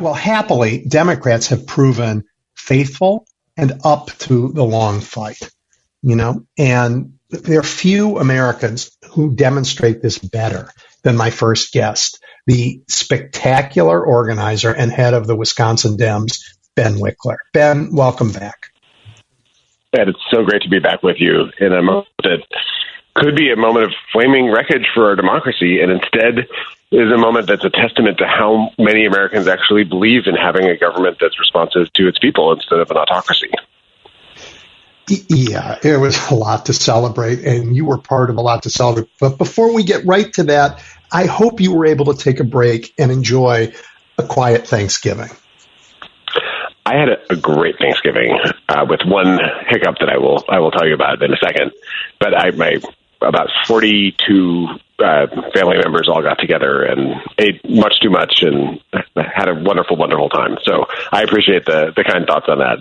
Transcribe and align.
Well, 0.00 0.14
happily, 0.14 0.84
Democrats 0.86 1.48
have 1.48 1.66
proven 1.66 2.24
faithful 2.54 3.26
and 3.56 3.80
up 3.84 4.08
to 4.18 4.52
the 4.52 4.64
long 4.64 5.00
fight, 5.00 5.50
you 6.02 6.16
know, 6.16 6.46
and 6.58 7.14
there 7.30 7.60
are 7.60 7.64
few 7.64 8.18
Americans 8.18 8.96
who 9.10 9.34
demonstrate 9.34 10.02
this 10.02 10.18
better 10.18 10.70
than 11.02 11.16
my 11.16 11.30
first 11.30 11.72
guest, 11.72 12.22
the 12.46 12.82
spectacular 12.88 14.04
organizer 14.04 14.72
and 14.72 14.90
head 14.90 15.14
of 15.14 15.26
the 15.26 15.36
Wisconsin 15.36 15.96
Dems, 15.96 16.40
Ben 16.74 16.94
Wikler. 16.94 17.36
Ben, 17.52 17.94
welcome 17.94 18.32
back. 18.32 18.70
And 19.92 20.08
it's 20.08 20.18
so 20.30 20.44
great 20.44 20.62
to 20.62 20.68
be 20.68 20.80
back 20.80 21.02
with 21.02 21.16
you 21.20 21.50
in 21.58 21.72
a 21.72 21.82
moment 21.82 22.08
that 22.22 22.42
could 23.14 23.36
be 23.36 23.52
a 23.52 23.56
moment 23.56 23.86
of 23.86 23.92
flaming 24.12 24.50
wreckage 24.50 24.86
for 24.92 25.06
our 25.06 25.16
democracy, 25.16 25.80
and 25.80 25.92
instead 25.92 26.48
is 26.94 27.12
a 27.12 27.18
moment 27.18 27.48
that's 27.48 27.64
a 27.64 27.70
testament 27.70 28.18
to 28.18 28.26
how 28.26 28.70
many 28.78 29.04
Americans 29.06 29.48
actually 29.48 29.84
believe 29.84 30.22
in 30.26 30.34
having 30.34 30.64
a 30.64 30.76
government 30.76 31.18
that's 31.20 31.38
responsive 31.40 31.92
to 31.94 32.06
its 32.06 32.18
people 32.18 32.52
instead 32.52 32.78
of 32.78 32.90
an 32.90 32.96
autocracy. 32.96 33.50
Yeah, 35.08 35.78
it 35.82 35.98
was 35.98 36.30
a 36.30 36.34
lot 36.34 36.66
to 36.66 36.72
celebrate, 36.72 37.40
and 37.40 37.76
you 37.76 37.84
were 37.84 37.98
part 37.98 38.30
of 38.30 38.36
a 38.36 38.40
lot 38.40 38.62
to 38.62 38.70
celebrate. 38.70 39.10
But 39.20 39.36
before 39.36 39.74
we 39.74 39.82
get 39.82 40.06
right 40.06 40.32
to 40.34 40.44
that, 40.44 40.82
I 41.12 41.26
hope 41.26 41.60
you 41.60 41.74
were 41.74 41.86
able 41.86 42.14
to 42.14 42.16
take 42.16 42.40
a 42.40 42.44
break 42.44 42.94
and 42.96 43.10
enjoy 43.10 43.72
a 44.16 44.22
quiet 44.22 44.66
Thanksgiving. 44.66 45.28
I 46.86 46.96
had 46.96 47.08
a, 47.08 47.32
a 47.32 47.36
great 47.36 47.76
Thanksgiving 47.78 48.38
uh, 48.68 48.86
with 48.88 49.00
one 49.04 49.38
hiccup 49.68 49.96
that 50.00 50.08
I 50.08 50.18
will 50.18 50.44
I 50.48 50.60
will 50.60 50.70
tell 50.70 50.86
you 50.86 50.94
about 50.94 51.22
in 51.22 51.32
a 51.32 51.36
second. 51.36 51.72
But 52.20 52.34
I 52.34 52.50
my 52.52 52.76
about 53.20 53.48
forty 53.66 54.14
two 54.26 54.68
uh, 54.98 55.26
family 55.52 55.78
members 55.78 56.08
all 56.08 56.22
got 56.22 56.38
together 56.38 56.82
and 56.82 57.20
ate 57.38 57.68
much 57.68 57.94
too 58.00 58.10
much 58.10 58.42
and 58.42 58.80
had 59.16 59.48
a 59.48 59.54
wonderful 59.54 59.96
wonderful 59.96 60.28
time. 60.28 60.56
So 60.62 60.86
I 61.12 61.22
appreciate 61.22 61.64
the 61.66 61.92
the 61.94 62.04
kind 62.04 62.26
thoughts 62.26 62.46
on 62.48 62.58
that. 62.58 62.78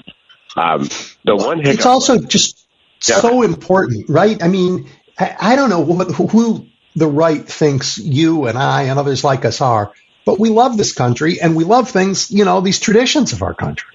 Um, 0.56 0.88
the 1.26 1.36
one 1.36 1.58
hiccup, 1.60 1.74
it's 1.74 1.86
also 1.86 2.20
just 2.20 2.68
yeah. 3.08 3.20
so 3.20 3.42
important, 3.42 4.10
right? 4.10 4.42
I 4.42 4.48
mean, 4.48 4.90
I, 5.18 5.36
I 5.40 5.56
don't 5.56 5.70
know 5.70 5.80
what, 5.80 6.12
who 6.12 6.68
the 6.96 7.08
right 7.08 7.44
thinks 7.44 7.98
you 7.98 8.46
and 8.46 8.58
I 8.58 8.84
and 8.84 9.00
others 9.00 9.24
like 9.24 9.46
us 9.46 9.62
are, 9.62 9.92
but 10.26 10.40
we 10.40 10.50
love 10.50 10.78
this 10.78 10.94
country 10.94 11.42
and 11.42 11.56
we 11.56 11.64
love 11.64 11.90
things, 11.90 12.30
you 12.30 12.46
know, 12.46 12.62
these 12.62 12.80
traditions 12.80 13.34
of 13.34 13.42
our 13.42 13.56
country. 13.56 13.90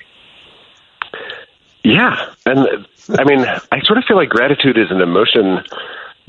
Yeah, 1.84 2.34
and 2.44 2.86
I 3.16 3.24
mean, 3.24 3.46
I 3.46 3.80
sort 3.84 3.98
of 3.98 4.04
feel 4.04 4.16
like 4.16 4.28
gratitude 4.28 4.76
is 4.76 4.90
an 4.90 5.00
emotion 5.00 5.60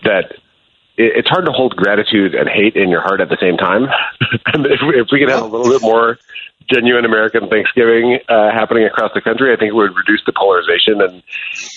that 0.03 0.35
it's 0.99 1.29
hard 1.29 1.45
to 1.45 1.51
hold 1.51 1.77
gratitude 1.77 2.35
and 2.35 2.49
hate 2.49 2.75
in 2.75 2.89
your 2.89 2.99
heart 2.99 3.21
at 3.21 3.29
the 3.29 3.37
same 3.39 3.55
time. 3.55 3.83
and 4.53 4.65
if, 4.65 4.81
if 4.83 5.07
we 5.11 5.19
could 5.19 5.29
have 5.29 5.43
a 5.43 5.47
little 5.47 5.71
bit 5.71 5.81
more 5.81 6.19
genuine 6.69 7.05
American 7.05 7.47
Thanksgiving 7.49 8.19
uh, 8.27 8.51
happening 8.51 8.83
across 8.83 9.11
the 9.13 9.21
country, 9.21 9.53
I 9.53 9.55
think 9.55 9.69
it 9.69 9.75
would 9.75 9.95
reduce 9.95 10.21
the 10.25 10.33
polarization 10.33 11.01
and 11.01 11.23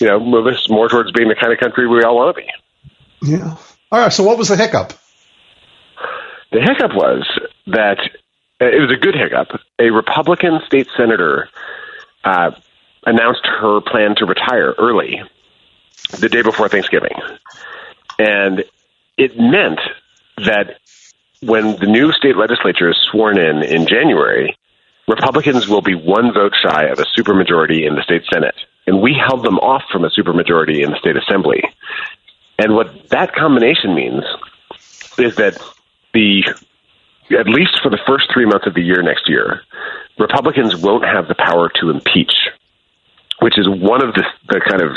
you 0.00 0.08
know 0.08 0.18
move 0.18 0.48
us 0.48 0.68
more 0.68 0.88
towards 0.88 1.12
being 1.12 1.28
the 1.28 1.36
kind 1.36 1.52
of 1.52 1.60
country 1.60 1.86
we 1.86 2.02
all 2.02 2.16
want 2.16 2.36
to 2.36 2.42
be. 2.42 2.48
Yeah. 3.22 3.56
All 3.92 4.00
right. 4.00 4.12
So 4.12 4.24
what 4.24 4.38
was 4.38 4.48
the 4.48 4.56
hiccup? 4.56 4.92
The 6.50 6.60
hiccup 6.60 6.94
was 6.94 7.24
that 7.68 8.00
uh, 8.60 8.66
it 8.66 8.80
was 8.80 8.90
a 8.90 9.00
good 9.00 9.14
hiccup. 9.14 9.60
A 9.78 9.90
Republican 9.90 10.60
state 10.66 10.88
senator 10.96 11.48
uh, 12.24 12.50
announced 13.06 13.46
her 13.46 13.80
plan 13.82 14.16
to 14.16 14.26
retire 14.26 14.74
early 14.78 15.22
the 16.18 16.28
day 16.28 16.42
before 16.42 16.68
Thanksgiving, 16.68 17.14
and 18.18 18.64
it 19.16 19.38
meant 19.38 19.80
that 20.38 20.78
when 21.42 21.76
the 21.76 21.86
new 21.86 22.12
state 22.12 22.36
legislature 22.36 22.90
is 22.90 22.96
sworn 23.10 23.38
in 23.38 23.62
in 23.62 23.86
January, 23.86 24.56
Republicans 25.08 25.68
will 25.68 25.82
be 25.82 25.94
one 25.94 26.32
vote 26.32 26.54
shy 26.62 26.84
of 26.84 26.98
a 26.98 27.04
supermajority 27.16 27.86
in 27.86 27.94
the 27.94 28.02
state 28.02 28.22
Senate. 28.32 28.54
And 28.86 29.00
we 29.00 29.14
held 29.14 29.44
them 29.44 29.58
off 29.58 29.82
from 29.90 30.04
a 30.04 30.10
supermajority 30.10 30.84
in 30.84 30.90
the 30.90 30.98
state 30.98 31.16
assembly. 31.16 31.62
And 32.58 32.74
what 32.74 33.08
that 33.10 33.34
combination 33.34 33.94
means 33.94 34.24
is 35.18 35.36
that 35.36 35.60
the, 36.14 36.44
at 37.38 37.48
least 37.48 37.80
for 37.82 37.90
the 37.90 37.98
first 38.06 38.26
three 38.32 38.46
months 38.46 38.66
of 38.66 38.74
the 38.74 38.82
year 38.82 39.02
next 39.02 39.28
year, 39.28 39.62
Republicans 40.18 40.76
won't 40.76 41.04
have 41.04 41.28
the 41.28 41.34
power 41.34 41.70
to 41.80 41.90
impeach, 41.90 42.32
which 43.40 43.58
is 43.58 43.68
one 43.68 44.04
of 44.04 44.14
the, 44.14 44.24
the 44.48 44.60
kind 44.60 44.82
of 44.82 44.96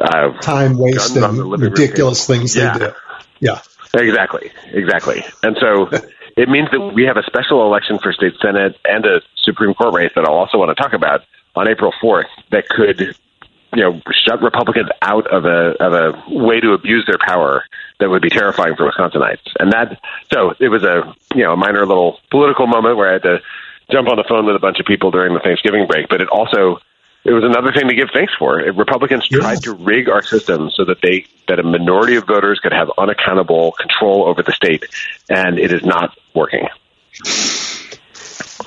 uh, 0.00 0.40
time 0.40 0.78
wasting, 0.78 1.22
ridiculous 1.50 2.26
things 2.26 2.56
yeah. 2.56 2.78
they 2.78 2.86
do. 2.86 2.92
Yeah. 3.40 3.60
Exactly. 3.94 4.50
Exactly. 4.72 5.24
And 5.42 5.56
so 5.60 5.88
it 6.36 6.48
means 6.48 6.70
that 6.72 6.80
we 6.80 7.04
have 7.04 7.16
a 7.16 7.22
special 7.24 7.64
election 7.64 7.98
for 7.98 8.12
state 8.12 8.34
senate 8.40 8.76
and 8.84 9.04
a 9.06 9.20
Supreme 9.42 9.74
Court 9.74 9.94
race 9.94 10.12
that 10.14 10.24
I'll 10.24 10.34
also 10.34 10.58
want 10.58 10.76
to 10.76 10.80
talk 10.80 10.92
about 10.92 11.22
on 11.56 11.68
April 11.68 11.92
4th 12.02 12.28
that 12.50 12.68
could, 12.68 13.00
you 13.74 13.82
know, 13.82 14.00
shut 14.26 14.42
Republicans 14.42 14.88
out 15.02 15.26
of 15.28 15.44
a 15.44 15.74
of 15.82 15.92
a 15.92 16.22
way 16.28 16.60
to 16.60 16.72
abuse 16.72 17.04
their 17.06 17.18
power 17.18 17.64
that 17.98 18.08
would 18.08 18.22
be 18.22 18.30
terrifying 18.30 18.76
for 18.76 18.90
Wisconsinites. 18.90 19.52
And 19.58 19.72
that 19.72 19.98
so 20.32 20.54
it 20.60 20.68
was 20.68 20.84
a 20.84 21.14
you 21.34 21.42
know 21.42 21.54
a 21.54 21.56
minor 21.56 21.86
little 21.86 22.20
political 22.30 22.66
moment 22.66 22.96
where 22.96 23.08
I 23.08 23.12
had 23.14 23.22
to 23.22 23.42
jump 23.90 24.08
on 24.08 24.16
the 24.16 24.24
phone 24.28 24.44
with 24.46 24.54
a 24.54 24.60
bunch 24.60 24.78
of 24.80 24.86
people 24.86 25.10
during 25.10 25.34
the 25.34 25.40
Thanksgiving 25.40 25.86
break, 25.86 26.08
but 26.08 26.20
it 26.20 26.28
also 26.28 26.78
it 27.28 27.32
was 27.32 27.44
another 27.44 27.72
thing 27.72 27.88
to 27.88 27.94
give 27.94 28.08
thanks 28.12 28.32
for. 28.38 28.56
Republicans 28.56 29.28
tried 29.28 29.62
to 29.62 29.74
rig 29.74 30.08
our 30.08 30.22
system 30.22 30.70
so 30.70 30.84
that 30.86 31.02
they 31.02 31.26
that 31.46 31.58
a 31.58 31.62
minority 31.62 32.16
of 32.16 32.26
voters 32.26 32.58
could 32.60 32.72
have 32.72 32.90
unaccountable 32.96 33.72
control 33.72 34.26
over 34.26 34.42
the 34.42 34.52
state, 34.52 34.84
and 35.28 35.58
it 35.58 35.70
is 35.70 35.84
not 35.84 36.16
working. 36.34 36.66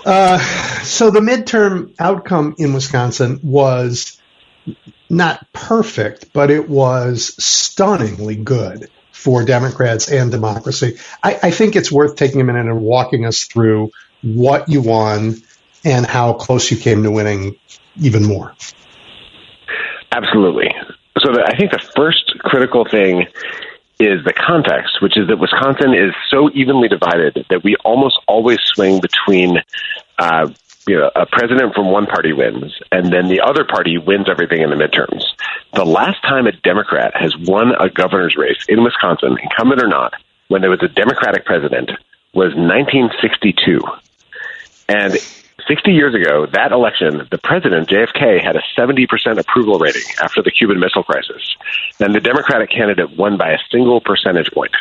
Uh, 0.06 0.38
so 0.84 1.10
the 1.10 1.20
midterm 1.20 1.94
outcome 2.00 2.56
in 2.60 2.74
Wisconsin 2.74 3.40
was 3.42 4.22
not 5.10 5.46
perfect, 5.54 6.32
but 6.32 6.52
it 6.52 6.70
was 6.70 7.34
stunningly 7.44 8.36
good 8.36 8.90
for 9.12 9.44
Democrats 9.44 10.10
and 10.10 10.32
democracy. 10.32 10.98
I, 11.24 11.40
I 11.44 11.52
think 11.52 11.76
it's 11.76 11.92
worth 11.92 12.16
taking 12.16 12.42
a 12.42 12.44
minute 12.44 12.68
and 12.68 12.82
walking 12.82 13.26
us 13.26 13.44
through 13.44 13.92
what 14.22 14.70
you 14.70 14.82
won 14.82 15.36
and 15.84 16.06
how 16.06 16.34
close 16.34 16.70
you 16.70 16.78
came 16.78 17.04
to 17.04 17.12
winning 17.12 17.56
even 18.00 18.24
more. 18.26 18.54
Absolutely. 20.12 20.74
So 21.20 21.32
the, 21.34 21.44
I 21.46 21.58
think 21.58 21.72
the 21.72 21.84
first 21.96 22.40
critical 22.40 22.86
thing 22.86 23.28
is 24.00 24.24
the 24.26 24.34
context, 24.34 25.02
which 25.02 25.18
is 25.18 25.28
that 25.28 25.38
Wisconsin 25.38 25.94
is 25.94 26.14
so 26.30 26.50
evenly 26.54 26.88
divided 26.88 27.46
that 27.50 27.64
we 27.64 27.76
almost 27.86 28.20
always 28.28 28.60
swing 28.62 29.00
between, 29.00 29.62
uh, 30.18 30.50
you 30.88 30.98
know, 30.98 31.12
a 31.16 31.26
president 31.28 31.76
from 31.76 31.92
one 31.92 32.08
party 32.08 32.34
wins, 32.34 32.74
and 32.92 33.14
then 33.14 33.28
the 33.28 33.42
other 33.42 33.64
party 33.64 33.98
wins 34.00 34.28
everything 34.28 34.62
in 34.62 34.72
the 34.72 34.76
midterms. 34.76 35.24
The 35.74 35.86
last 35.86 36.22
time 36.24 36.48
a 36.48 36.52
Democrat 36.52 37.14
has 37.16 37.36
won 37.38 37.74
a 37.80 37.90
governor's 37.90 38.36
race 38.36 38.66
in 38.68 38.84
Wisconsin, 38.84 39.38
incumbent 39.42 39.84
or 39.84 39.88
not, 39.88 40.14
when 40.48 40.62
there 40.62 40.72
was 40.72 40.82
a 40.82 40.88
Democratic 40.88 41.46
president, 41.46 41.92
was 42.34 42.56
1962. 42.56 43.80
And 44.90 45.14
60 45.72 45.94
years 45.94 46.14
ago, 46.14 46.46
that 46.48 46.74
election, 46.74 47.26
the 47.32 47.38
president, 47.38 47.88
JFK, 47.88 48.44
had 48.44 48.58
a 48.58 48.62
70% 48.78 49.40
approval 49.40 49.80
rating 49.80 50.02
after 50.22 50.42
the 50.42 50.52
Cuban 50.52 50.82
Missile 50.82 51.02
Crisis, 51.02 51.56
and 51.98 52.14
the 52.14 52.20
Democratic 52.20 52.70
candidate 52.70 53.16
won 53.16 53.38
by 53.38 53.52
a 53.52 53.58
single 53.72 54.02
percentage 54.02 54.52
point. 54.52 54.76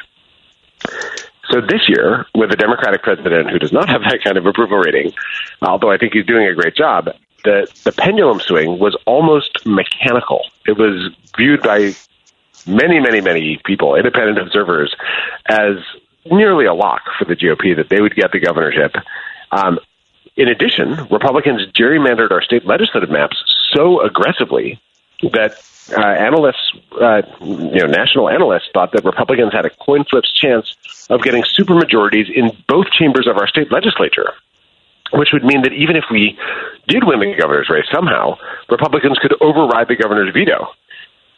So 1.48 1.60
this 1.60 1.88
year, 1.88 2.26
with 2.34 2.50
a 2.50 2.56
Democratic 2.56 3.04
president 3.04 3.50
who 3.50 3.60
does 3.60 3.72
not 3.72 3.88
have 3.88 4.02
that 4.02 4.24
kind 4.24 4.36
of 4.36 4.46
approval 4.46 4.78
rating, 4.78 5.12
although 5.62 5.92
I 5.92 5.96
think 5.96 6.12
he's 6.12 6.26
doing 6.26 6.48
a 6.48 6.54
great 6.54 6.74
job, 6.74 7.10
the, 7.44 7.68
the 7.84 7.92
pendulum 7.92 8.40
swing 8.40 8.80
was 8.80 8.96
almost 9.06 9.64
mechanical. 9.64 10.40
It 10.66 10.76
was 10.76 11.14
viewed 11.36 11.62
by 11.62 11.94
many, 12.66 12.98
many, 12.98 13.20
many 13.20 13.60
people, 13.64 13.94
independent 13.94 14.40
observers, 14.40 14.92
as 15.46 15.76
nearly 16.24 16.64
a 16.64 16.74
lock 16.74 17.02
for 17.16 17.26
the 17.26 17.36
GOP 17.36 17.76
that 17.76 17.90
they 17.90 18.00
would 18.00 18.16
get 18.16 18.32
the 18.32 18.40
governorship. 18.40 18.96
Um, 19.52 19.78
in 20.40 20.48
addition, 20.48 21.06
Republicans 21.10 21.66
gerrymandered 21.72 22.30
our 22.30 22.40
state 22.40 22.64
legislative 22.64 23.10
maps 23.10 23.36
so 23.74 24.00
aggressively 24.00 24.80
that 25.34 25.52
uh, 25.94 26.00
analysts, 26.00 26.72
uh, 26.98 27.20
you 27.42 27.80
know, 27.80 27.86
national 27.86 28.30
analysts 28.30 28.70
thought 28.72 28.92
that 28.92 29.04
Republicans 29.04 29.52
had 29.52 29.66
a 29.66 29.70
coin 29.84 30.02
flip's 30.08 30.32
chance 30.32 30.76
of 31.10 31.20
getting 31.20 31.42
supermajorities 31.42 32.34
in 32.34 32.56
both 32.68 32.86
chambers 32.90 33.26
of 33.26 33.36
our 33.36 33.46
state 33.46 33.70
legislature, 33.70 34.32
which 35.12 35.28
would 35.34 35.44
mean 35.44 35.60
that 35.60 35.74
even 35.74 35.94
if 35.94 36.04
we 36.10 36.38
did 36.88 37.04
win 37.04 37.20
the 37.20 37.36
governor's 37.38 37.68
race 37.68 37.84
somehow, 37.92 38.34
Republicans 38.70 39.18
could 39.18 39.34
override 39.42 39.88
the 39.88 39.96
governor's 39.96 40.32
veto. 40.32 40.68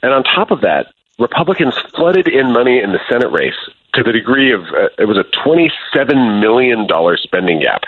And 0.04 0.12
on 0.12 0.22
top 0.22 0.52
of 0.52 0.60
that, 0.60 0.92
Republicans 1.18 1.76
flooded 1.92 2.28
in 2.28 2.52
money 2.52 2.80
in 2.80 2.92
the 2.92 3.00
Senate 3.10 3.32
race 3.32 3.58
to 3.94 4.04
the 4.04 4.12
degree 4.12 4.52
of 4.52 4.62
uh, 4.62 4.94
it 4.96 5.06
was 5.06 5.18
a 5.18 5.24
$27 5.44 6.40
million 6.40 6.86
spending 7.18 7.58
gap 7.58 7.82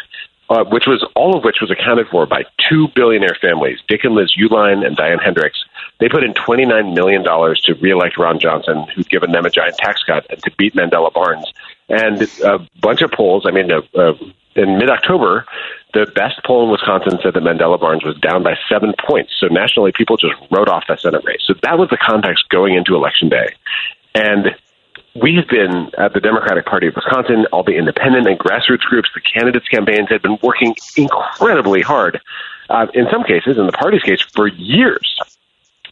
uh, 0.51 0.65
which 0.65 0.87
was 0.87 1.07
all 1.15 1.37
of 1.37 1.45
which 1.45 1.61
was 1.61 1.71
accounted 1.71 2.07
for 2.09 2.27
by 2.27 2.45
two 2.69 2.89
billionaire 2.95 3.37
families, 3.41 3.79
Dick 3.89 4.05
and 4.05 4.15
Liz 4.15 4.35
Uihlein 4.39 4.87
and 4.87 4.97
Diane 4.97 5.19
Hendricks. 5.19 5.65
They 6.01 6.09
put 6.09 6.25
in 6.25 6.35
$29 6.35 6.95
million 6.95 7.23
to 7.25 7.75
reelect 7.81 8.19
Ron 8.19 8.39
Johnson, 8.39 8.87
who'd 8.95 9.09
given 9.09 9.33
them 9.33 9.47
a 9.47 9.51
giant 9.51 9.77
tax 9.77 10.03
cut, 10.03 10.27
and 10.31 10.43
to 10.43 10.51
beat 10.59 10.75
Mandela 10.75 11.13
Barnes. 11.13 11.51
And 11.89 12.23
a 12.45 12.59
bunch 12.81 13.03
of 13.03 13.11
polls, 13.11 13.45
I 13.47 13.51
mean, 13.51 13.71
uh, 13.71 13.81
uh, 13.95 14.15
in 14.57 14.79
mid 14.79 14.91
October, 14.91 15.47
the 15.93 16.07
best 16.15 16.41
poll 16.45 16.65
in 16.65 16.71
Wisconsin 16.71 17.19
said 17.23 17.35
that 17.35 17.43
Mandela 17.43 17.79
Barnes 17.79 18.05
was 18.05 18.17
down 18.19 18.43
by 18.43 18.57
seven 18.69 18.93
points. 19.07 19.33
So 19.39 19.47
nationally, 19.47 19.93
people 19.93 20.17
just 20.17 20.35
wrote 20.51 20.69
off 20.69 20.85
that 20.89 21.01
Senate 21.01 21.25
race. 21.25 21.43
So 21.45 21.55
that 21.63 21.79
was 21.79 21.89
the 21.91 21.97
context 21.97 22.49
going 22.49 22.75
into 22.75 22.95
Election 22.95 23.29
Day. 23.29 23.55
And 24.15 24.55
we've 25.15 25.47
been 25.49 25.91
at 25.99 26.13
the 26.13 26.21
Democratic 26.21 26.67
Party 26.67 26.89
of 26.89 26.95
Wisconsin, 26.95 27.47
all 27.53 27.63
the 27.63 27.77
independent 27.77 28.27
and 28.27 28.39
grassroots 28.39 28.83
groups, 28.83 29.09
the 29.15 29.21
candidates' 29.21 29.69
campaigns 29.69 30.09
had 30.09 30.23
been 30.23 30.39
working 30.43 30.75
incredibly 30.97 31.83
hard. 31.83 32.21
Uh, 32.69 32.87
in 32.95 33.07
some 33.11 33.23
cases, 33.25 33.59
in 33.59 33.67
the 33.67 33.73
party's 33.73 34.03
case, 34.03 34.21
for 34.35 34.49
years. 34.49 35.19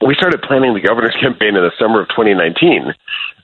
We 0.01 0.15
started 0.15 0.43
planning 0.43 0.75
the 0.75 0.81
governor's 0.81 1.17
campaign 1.21 1.57
in 1.57 1.63
the 1.63 1.73
summer 1.79 2.01
of 2.01 2.09
2019. 2.09 2.95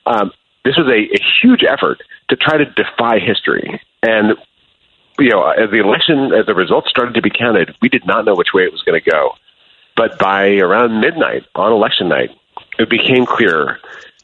Um, 0.05 0.31
this 0.65 0.75
was 0.77 0.87
a, 0.87 1.15
a 1.15 1.19
huge 1.41 1.63
effort 1.63 2.01
to 2.29 2.35
try 2.35 2.57
to 2.57 2.65
defy 2.65 3.19
history. 3.19 3.81
And 4.03 4.35
you 5.19 5.29
know, 5.29 5.47
as 5.47 5.69
the 5.69 5.79
election, 5.79 6.33
as 6.33 6.45
the 6.45 6.55
results 6.55 6.89
started 6.89 7.13
to 7.15 7.21
be 7.21 7.29
counted, 7.29 7.75
we 7.81 7.89
did 7.89 8.05
not 8.05 8.25
know 8.25 8.35
which 8.35 8.53
way 8.53 8.63
it 8.63 8.71
was 8.71 8.81
going 8.83 8.99
to 8.99 9.09
go. 9.09 9.35
But 9.95 10.17
by 10.17 10.55
around 10.57 11.01
midnight 11.01 11.43
on 11.55 11.73
election 11.73 12.07
night, 12.07 12.29
it 12.77 12.89
became 12.89 13.25
clear 13.25 13.79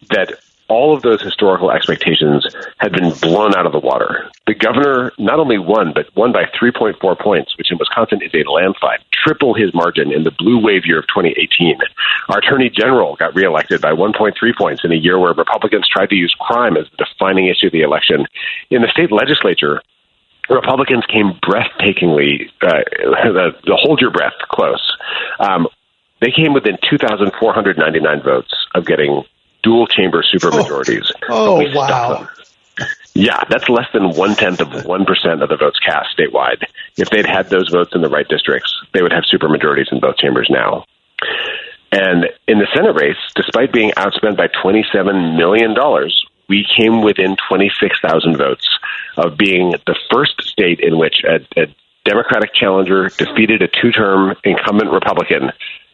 that 0.09 0.39
all 0.67 0.95
of 0.95 1.03
those 1.03 1.21
historical 1.21 1.71
expectations 1.71 2.45
had 2.77 2.91
been 2.91 3.11
blown 3.21 3.55
out 3.55 3.65
of 3.65 3.71
the 3.71 3.79
water. 3.79 4.29
The 4.47 4.55
governor 4.55 5.11
not 5.19 5.39
only 5.39 5.57
won, 5.57 5.93
but 5.93 6.15
won 6.15 6.31
by 6.31 6.45
3.4 6.45 7.19
points, 7.19 7.57
which 7.57 7.71
in 7.71 7.77
Wisconsin 7.77 8.21
is 8.21 8.31
a 8.33 8.49
landslide, 8.49 8.99
triple 9.11 9.53
his 9.53 9.73
margin 9.73 10.11
in 10.11 10.23
the 10.23 10.31
blue 10.31 10.59
wave 10.59 10.85
year 10.85 10.99
of 10.99 11.07
2018. 11.07 11.77
Our 12.29 12.39
attorney 12.39 12.69
general 12.69 13.15
got 13.15 13.35
reelected 13.35 13.81
by 13.81 13.91
1.3 13.91 14.33
points 14.57 14.83
in 14.83 14.91
a 14.91 14.95
year 14.95 15.19
where 15.19 15.33
Republicans 15.33 15.87
tried 15.87 16.09
to 16.09 16.15
use 16.15 16.35
crime 16.39 16.77
as 16.77 16.85
the 16.89 17.05
defining 17.05 17.47
issue 17.47 17.67
of 17.67 17.71
the 17.71 17.81
election. 17.81 18.25
In 18.71 18.81
the 18.81 18.87
state 18.87 19.11
legislature, 19.11 19.81
Republicans 20.49 21.05
came 21.07 21.33
breathtakingly, 21.43 22.49
uh, 22.61 22.81
the, 22.97 23.55
the 23.65 23.75
hold 23.75 24.01
your 24.01 24.11
breath 24.11 24.37
close. 24.49 24.95
Um, 25.39 25.67
they 26.21 26.31
came 26.31 26.53
within 26.53 26.77
2,499 26.89 28.23
votes 28.23 28.53
of 28.73 28.85
getting 28.85 29.23
dual 29.65 29.87
chamber 29.87 30.23
supermajorities. 30.23 31.11
Oh, 31.27 31.61
oh 31.61 31.75
wow. 31.75 32.29
Yeah, 33.15 33.41
that's 33.49 33.67
less 33.67 33.87
than 33.93 34.11
one 34.11 34.35
tenth 34.35 34.61
of 34.61 34.67
1% 34.67 35.43
of 35.43 35.49
the 35.49 35.57
votes 35.57 35.79
cast 35.79 36.17
statewide. 36.17 36.63
If 36.97 37.09
they'd 37.09 37.25
had 37.25 37.49
those 37.49 37.69
votes 37.71 37.91
in 37.95 38.01
the 38.01 38.09
right 38.09 38.27
districts, 38.27 38.73
they 38.93 39.01
would 39.01 39.13
have 39.13 39.23
supermajorities 39.23 39.91
in 39.91 39.99
both 39.99 40.17
chambers 40.17 40.49
now. 40.49 40.85
And 41.91 42.25
in 42.47 42.59
the 42.59 42.67
Senate 42.75 42.93
race, 42.93 43.17
despite 43.35 43.71
being 43.71 43.91
outspent 43.91 44.35
by 44.35 44.47
$27 44.47 45.37
million, 45.37 45.73
we 46.49 46.67
came 46.77 47.01
within 47.01 47.37
26,000 47.49 48.37
votes 48.37 48.67
of 49.17 49.37
being 49.37 49.71
the 49.71 49.95
first 50.11 50.41
state 50.41 50.81
in 50.81 50.97
which 50.97 51.23
a, 51.23 51.61
a 51.61 51.67
Democratic 52.03 52.53
challenger 52.53 53.09
defeated 53.17 53.61
a 53.61 53.67
two 53.67 53.91
term 53.91 54.35
incumbent 54.43 54.91
Republican 54.91 55.51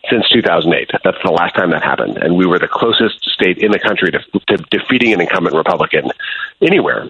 since 0.09 0.27
2008. 0.30 0.92
That's 1.03 1.18
the 1.24 1.31
last 1.31 1.56
time 1.56 1.71
that 1.71 1.83
happened. 1.83 2.18
And 2.18 2.36
we 2.36 2.45
were 2.45 2.59
the 2.59 2.68
closest 2.68 3.24
state 3.30 3.57
in 3.59 3.71
the 3.71 3.80
country 3.80 4.12
to, 4.12 4.19
to 4.48 4.57
defeating 4.69 5.13
an 5.13 5.21
incumbent 5.21 5.56
Republican 5.56 6.12
anywhere 6.62 7.09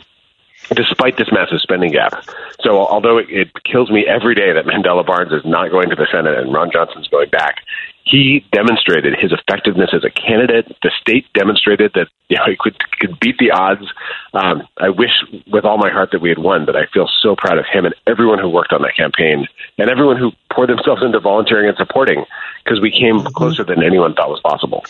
despite 0.76 1.18
this 1.18 1.32
massive 1.32 1.60
spending 1.60 1.92
gap. 1.92 2.24
So 2.62 2.78
although 2.78 3.18
it, 3.18 3.30
it, 3.30 3.64
kills 3.64 3.92
me 3.92 4.06
every 4.08 4.36
day 4.36 4.54
that 4.54 4.66
Mandela 4.66 5.06
Barnes 5.06 5.32
is 5.34 5.44
not 5.44 5.70
going 5.70 5.90
to 5.90 5.96
the 5.96 6.08
Senate 6.12 6.38
and 6.38 6.54
Ron 6.54 6.72
Johnson's 6.72 7.08
going 7.08 7.30
back, 7.30 7.64
he 8.04 8.46
demonstrated 8.52 9.16
his 9.20 9.32
effectiveness 9.32 9.92
as 9.94 10.04
a 10.04 10.10
candidate. 10.10 10.68
The 10.82 10.92
state 11.00 11.26
demonstrated 11.34 11.92
that 11.96 12.08
you 12.30 12.38
know 12.38 12.46
he 12.48 12.56
could 12.60 12.78
could 13.00 13.20
beat 13.20 13.38
the 13.38 13.52
odds. 13.52 13.86
Um, 14.34 14.64
I 14.78 14.90
wish 14.90 15.12
with 15.48 15.66
all 15.66 15.78
my 15.78 15.90
heart 15.90 16.10
that 16.12 16.22
we 16.22 16.30
had 16.30 16.40
won, 16.40 16.66
but 16.66 16.76
I 16.76 16.88
feel 16.94 17.08
so 17.22 17.36
proud 17.36 17.58
of 17.58 17.66
him 17.72 17.86
and 17.86 17.96
everyone 18.08 18.40
who 18.40 18.50
worked 18.50 18.74
on 18.74 18.82
that 18.82 18.96
campaign 18.96 19.48
and 19.78 19.90
everyone 19.90 20.18
who 20.18 20.32
poured 20.52 20.70
themselves 20.70 21.04
into 21.04 21.20
volunteering 21.20 21.68
and 21.68 21.78
supporting 21.78 22.26
because 22.64 22.82
we 22.82 22.92
came 22.92 23.20
mm-hmm. 23.20 23.34
closer 23.34 23.64
than 23.64 23.84
anyone 23.84 24.14
thought 24.14 24.30
was 24.30 24.42
possible. 24.42 24.84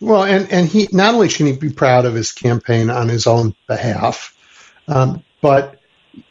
Well, 0.00 0.24
and 0.24 0.50
and 0.50 0.68
he 0.68 0.88
not 0.92 1.14
only 1.14 1.28
should 1.28 1.46
he 1.46 1.56
be 1.56 1.70
proud 1.70 2.04
of 2.04 2.14
his 2.14 2.32
campaign 2.32 2.90
on 2.90 3.08
his 3.08 3.26
own 3.26 3.54
behalf, 3.66 4.36
um, 4.88 5.22
but 5.40 5.80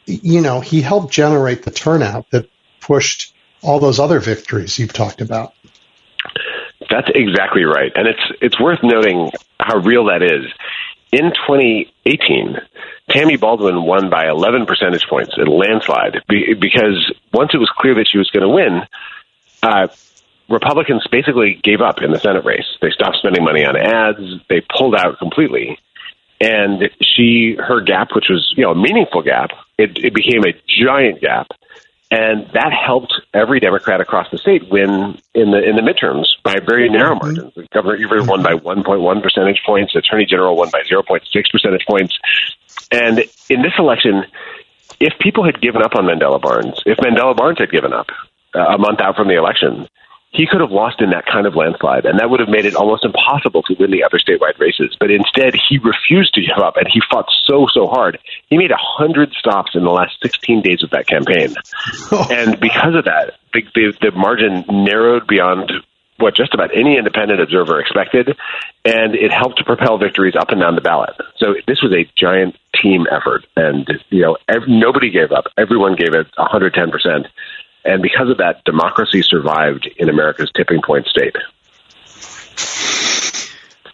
you 0.06 0.40
know 0.40 0.60
he 0.60 0.80
helped 0.80 1.12
generate 1.12 1.64
the 1.64 1.70
turnout 1.70 2.30
that 2.30 2.48
pushed 2.80 3.34
all 3.62 3.78
those 3.78 4.00
other 4.00 4.20
victories 4.20 4.78
you've 4.78 4.92
talked 4.92 5.20
about. 5.20 5.54
That's 6.90 7.08
exactly 7.14 7.64
right, 7.64 7.92
and 7.94 8.08
it's 8.08 8.32
it's 8.40 8.60
worth 8.60 8.80
noting 8.82 9.30
how 9.60 9.78
real 9.78 10.06
that 10.06 10.22
is. 10.22 10.50
In 11.12 11.32
2018, 11.32 12.56
Tammy 13.10 13.36
Baldwin 13.36 13.82
won 13.82 14.10
by 14.10 14.28
11 14.28 14.66
percentage 14.66 15.06
points, 15.08 15.32
in 15.36 15.46
a 15.46 15.50
landslide, 15.50 16.22
because 16.28 17.12
once 17.32 17.50
it 17.52 17.58
was 17.58 17.70
clear 17.76 17.94
that 17.96 18.06
she 18.08 18.18
was 18.18 18.30
going 18.30 18.42
to 18.42 18.48
win, 18.48 18.82
uh, 19.62 19.88
Republicans 20.48 21.06
basically 21.10 21.60
gave 21.62 21.80
up 21.80 22.02
in 22.02 22.10
the 22.10 22.18
Senate 22.18 22.44
race. 22.44 22.66
They 22.80 22.90
stopped 22.90 23.16
spending 23.18 23.44
money 23.44 23.64
on 23.64 23.76
ads. 23.76 24.42
They 24.48 24.60
pulled 24.60 24.94
out 24.94 25.18
completely. 25.18 25.78
And 26.40 26.90
she, 27.02 27.56
her 27.58 27.80
gap, 27.80 28.08
which 28.14 28.26
was, 28.30 28.52
you 28.56 28.64
know, 28.64 28.72
a 28.72 28.74
meaningful 28.74 29.22
gap, 29.22 29.50
it, 29.78 29.98
it 30.02 30.14
became 30.14 30.44
a 30.44 30.54
giant 30.66 31.20
gap 31.20 31.48
and 32.10 32.48
that 32.54 32.72
helped 32.72 33.14
every 33.32 33.60
Democrat 33.60 34.00
across 34.00 34.26
the 34.32 34.38
state 34.38 34.68
win 34.68 35.18
in 35.32 35.52
the 35.52 35.62
in 35.62 35.76
the 35.76 35.82
midterms 35.82 36.26
by 36.42 36.58
very 36.58 36.88
narrow 36.88 37.14
mm-hmm. 37.14 37.26
margins. 37.26 37.54
The 37.54 37.68
governor 37.72 37.96
even 37.96 38.26
won 38.26 38.42
by 38.42 38.54
1.1 38.54 39.22
percentage 39.22 39.62
points. 39.64 39.94
Attorney 39.94 40.26
general 40.26 40.56
won 40.56 40.70
by 40.70 40.82
0.6 40.82 41.22
percentage 41.52 41.86
points. 41.86 42.18
And 42.90 43.20
in 43.48 43.62
this 43.62 43.74
election, 43.78 44.24
if 44.98 45.12
people 45.20 45.44
had 45.44 45.60
given 45.60 45.82
up 45.82 45.94
on 45.94 46.04
Mandela 46.04 46.40
Barnes, 46.40 46.82
if 46.84 46.98
Mandela 46.98 47.36
Barnes 47.36 47.58
had 47.58 47.70
given 47.70 47.92
up 47.92 48.08
uh, 48.54 48.74
a 48.74 48.78
month 48.78 49.00
out 49.00 49.14
from 49.14 49.28
the 49.28 49.36
election, 49.36 49.86
he 50.32 50.46
could 50.46 50.60
have 50.60 50.70
lost 50.70 51.00
in 51.00 51.10
that 51.10 51.26
kind 51.26 51.46
of 51.46 51.56
landslide, 51.56 52.06
and 52.06 52.20
that 52.20 52.30
would 52.30 52.38
have 52.38 52.48
made 52.48 52.64
it 52.64 52.76
almost 52.76 53.04
impossible 53.04 53.62
to 53.64 53.74
win 53.78 53.90
the 53.90 54.04
other 54.04 54.18
statewide 54.18 54.58
races. 54.58 54.96
But 54.98 55.10
instead, 55.10 55.54
he 55.68 55.78
refused 55.78 56.34
to 56.34 56.40
give 56.40 56.58
up, 56.62 56.76
and 56.76 56.86
he 56.90 57.00
fought 57.10 57.26
so, 57.46 57.66
so 57.72 57.88
hard. 57.88 58.18
He 58.48 58.56
made 58.56 58.70
a 58.70 58.78
100 58.98 59.32
stops 59.32 59.72
in 59.74 59.82
the 59.82 59.90
last 59.90 60.16
16 60.22 60.62
days 60.62 60.84
of 60.84 60.90
that 60.90 61.06
campaign. 61.06 61.54
Oh. 62.12 62.26
And 62.30 62.60
because 62.60 62.94
of 62.94 63.04
that, 63.04 63.34
the, 63.52 63.62
the, 63.74 63.92
the 64.00 64.10
margin 64.12 64.64
narrowed 64.68 65.26
beyond 65.26 65.72
what 66.20 66.36
just 66.36 66.54
about 66.54 66.70
any 66.76 66.96
independent 66.96 67.40
observer 67.40 67.80
expected, 67.80 68.36
and 68.84 69.14
it 69.14 69.32
helped 69.32 69.58
to 69.58 69.64
propel 69.64 69.98
victories 69.98 70.34
up 70.38 70.50
and 70.50 70.60
down 70.60 70.74
the 70.74 70.80
ballot. 70.80 71.16
So 71.36 71.54
this 71.66 71.82
was 71.82 71.92
a 71.92 72.08
giant 72.16 72.56
team 72.80 73.06
effort, 73.10 73.46
and 73.56 73.88
you 74.10 74.22
know 74.22 74.36
ev- 74.48 74.68
nobody 74.68 75.10
gave 75.10 75.32
up. 75.32 75.46
Everyone 75.56 75.96
gave 75.96 76.14
it 76.14 76.26
110 76.36 76.90
percent, 76.90 77.26
and 77.84 78.02
because 78.02 78.30
of 78.30 78.38
that, 78.38 78.64
democracy 78.64 79.22
survived 79.22 79.88
in 79.96 80.08
America's 80.08 80.50
tipping 80.54 80.80
point 80.82 81.06
state. 81.06 81.36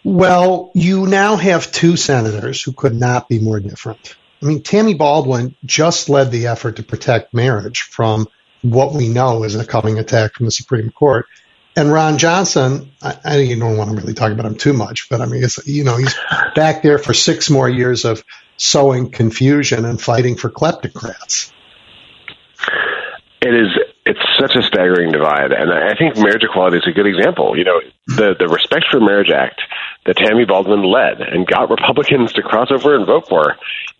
Well, 0.04 0.70
you 0.74 1.06
now 1.06 1.36
have 1.36 1.72
two 1.72 1.96
senators 1.96 2.62
who 2.62 2.72
could 2.72 2.94
not 2.94 3.28
be 3.28 3.40
more 3.40 3.58
different. 3.58 4.14
I 4.40 4.46
mean, 4.46 4.62
Tammy 4.62 4.94
Baldwin 4.94 5.56
just 5.64 6.08
led 6.08 6.30
the 6.30 6.46
effort 6.46 6.76
to 6.76 6.82
protect 6.82 7.34
marriage 7.34 7.82
from 7.82 8.28
what 8.62 8.92
we 8.92 9.08
know 9.08 9.44
is 9.44 9.56
a 9.56 9.66
coming 9.66 9.98
attack 9.98 10.34
from 10.34 10.46
the 10.46 10.52
Supreme 10.52 10.90
Court. 10.90 11.26
And 11.74 11.92
Ron 11.92 12.18
Johnson, 12.18 12.92
I, 13.02 13.16
I 13.24 13.54
don't 13.54 13.76
want 13.76 13.90
to 13.90 13.96
really 13.96 14.14
talk 14.14 14.32
about 14.32 14.46
him 14.46 14.56
too 14.56 14.72
much, 14.72 15.08
but 15.10 15.20
I 15.20 15.26
mean, 15.26 15.42
you 15.64 15.84
know, 15.84 15.96
he's 15.96 16.14
back 16.54 16.82
there 16.82 16.98
for 16.98 17.12
six 17.12 17.50
more 17.50 17.68
years 17.68 18.04
of 18.04 18.24
sowing 18.56 19.10
confusion 19.10 19.84
and 19.84 20.00
fighting 20.00 20.36
for 20.36 20.50
kleptocrats. 20.50 21.52
It 23.42 23.54
is. 23.54 23.68
It's 24.06 24.20
such 24.38 24.56
a 24.56 24.62
staggering 24.62 25.12
divide, 25.12 25.52
and 25.52 25.70
I 25.72 25.94
think 25.94 26.16
marriage 26.16 26.42
equality 26.42 26.78
is 26.78 26.86
a 26.86 26.92
good 26.92 27.06
example. 27.06 27.56
You 27.58 27.64
know, 27.64 27.80
the 28.06 28.34
the 28.38 28.48
Respect 28.48 28.86
for 28.90 29.00
Marriage 29.00 29.30
Act 29.30 29.60
that 30.06 30.16
Tammy 30.16 30.44
Baldwin 30.44 30.82
led 30.82 31.20
and 31.20 31.46
got 31.46 31.68
Republicans 31.68 32.32
to 32.34 32.42
cross 32.42 32.70
over 32.70 32.94
and 32.96 33.06
vote 33.06 33.28
for. 33.28 33.56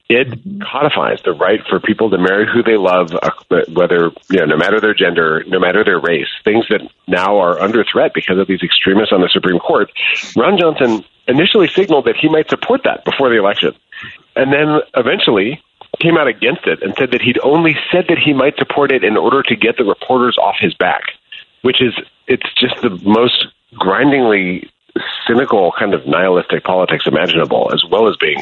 It 0.09 0.38
codifies 0.62 1.21
the 1.25 1.33
right 1.33 1.61
for 1.69 1.81
people 1.81 2.11
to 2.11 2.19
marry 2.19 2.47
who 2.47 2.62
they 2.62 2.76
love, 2.76 3.12
uh, 3.12 3.31
whether 3.73 4.12
you 4.31 4.38
know, 4.38 4.45
no 4.47 4.57
matter 4.57 4.81
their 4.81 4.95
gender, 4.95 5.43
no 5.49 5.59
matter 5.59 5.85
their 5.85 5.99
race. 5.99 6.28
Things 6.45 6.64
that 6.71 6.81
now 7.09 7.38
are 7.38 7.61
under 7.61 7.85
threat 7.85 8.12
because 8.14 8.38
of 8.38 8.47
these 8.47 8.62
extremists 8.62 9.12
on 9.12 9.21
the 9.21 9.28
Supreme 9.33 9.59
Court. 9.59 9.90
Ron 10.37 10.59
Johnson 10.59 11.05
initially 11.26 11.66
signaled 11.66 12.05
that 12.07 12.16
he 12.16 12.28
might 12.28 12.49
support 12.49 12.83
that 12.85 13.05
before 13.05 13.28
the 13.28 13.38
election, 13.38 13.75
and 14.37 14.52
then 14.52 14.81
eventually 14.95 15.61
came 15.99 16.17
out 16.17 16.29
against 16.29 16.67
it 16.67 16.83
and 16.83 16.95
said 16.99 17.11
that 17.12 17.23
he'd 17.23 17.38
only 17.43 17.76
said 17.91 18.07
that 18.09 18.19
he 18.19 18.33
might 18.33 18.57
support 18.57 18.91
it 18.91 19.05
in 19.05 19.17
order 19.17 19.43
to 19.43 19.57
get 19.57 19.76
the 19.76 19.85
reporters 19.85 20.37
off 20.38 20.57
his 20.59 20.75
back, 20.75 21.03
which 21.62 21.81
is 21.83 21.95
it's 22.26 22.47
just 22.59 22.75
the 22.83 22.91
most 23.05 23.47
grindingly 23.75 24.71
cynical 25.26 25.73
kind 25.79 25.95
of 25.95 26.07
nihilistic 26.07 26.65
politics 26.65 27.07
imaginable, 27.07 27.71
as 27.73 27.85
well 27.91 28.09
as 28.09 28.17
being. 28.17 28.38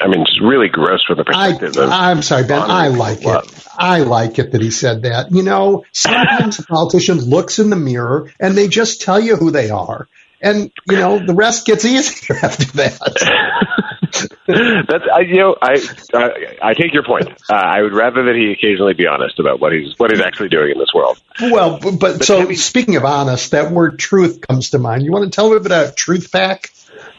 I 0.00 0.06
mean, 0.06 0.20
it's 0.20 0.40
really 0.40 0.68
gross 0.68 1.02
from 1.04 1.18
the 1.18 1.24
perspective 1.24 1.76
I, 1.76 1.82
of. 1.82 1.90
I'm 1.90 2.22
sorry, 2.22 2.46
Ben. 2.46 2.60
I 2.62 2.88
like 2.88 3.24
it. 3.24 3.66
I 3.76 4.00
like 4.00 4.38
it 4.38 4.52
that 4.52 4.60
he 4.60 4.70
said 4.70 5.02
that. 5.02 5.32
You 5.32 5.42
know, 5.42 5.84
sometimes 5.92 6.58
a 6.58 6.62
politician 6.62 7.18
looks 7.18 7.58
in 7.58 7.70
the 7.70 7.76
mirror 7.76 8.30
and 8.38 8.56
they 8.56 8.68
just 8.68 9.00
tell 9.00 9.18
you 9.18 9.36
who 9.36 9.50
they 9.50 9.70
are, 9.70 10.06
and 10.40 10.70
you 10.88 10.96
know 10.96 11.24
the 11.24 11.34
rest 11.34 11.66
gets 11.66 11.84
easier 11.84 12.38
after 12.42 12.64
that. 12.76 13.70
That's 14.46 15.04
I, 15.12 15.20
you 15.20 15.36
know 15.36 15.56
I, 15.60 15.80
I 16.14 16.70
I 16.70 16.74
take 16.74 16.92
your 16.92 17.02
point. 17.02 17.28
Uh, 17.50 17.54
I 17.54 17.82
would 17.82 17.92
rather 17.92 18.24
that 18.24 18.34
he 18.34 18.52
occasionally 18.52 18.94
be 18.94 19.06
honest 19.06 19.38
about 19.38 19.60
what 19.60 19.72
he's 19.72 19.98
what 19.98 20.10
he's 20.10 20.20
actually 20.20 20.50
doing 20.50 20.70
in 20.72 20.78
this 20.78 20.92
world. 20.94 21.20
Well, 21.40 21.78
but, 21.80 21.98
but 21.98 22.24
so 22.24 22.52
speaking 22.52 22.96
of 22.96 23.04
honest, 23.04 23.50
that 23.50 23.72
word 23.72 23.98
truth 23.98 24.40
comes 24.40 24.70
to 24.70 24.78
mind. 24.78 25.04
You 25.04 25.12
want 25.12 25.24
to 25.24 25.34
tell 25.34 25.50
me 25.50 25.56
about 25.56 25.88
a 25.88 25.92
truth 25.92 26.30
pack? 26.30 26.70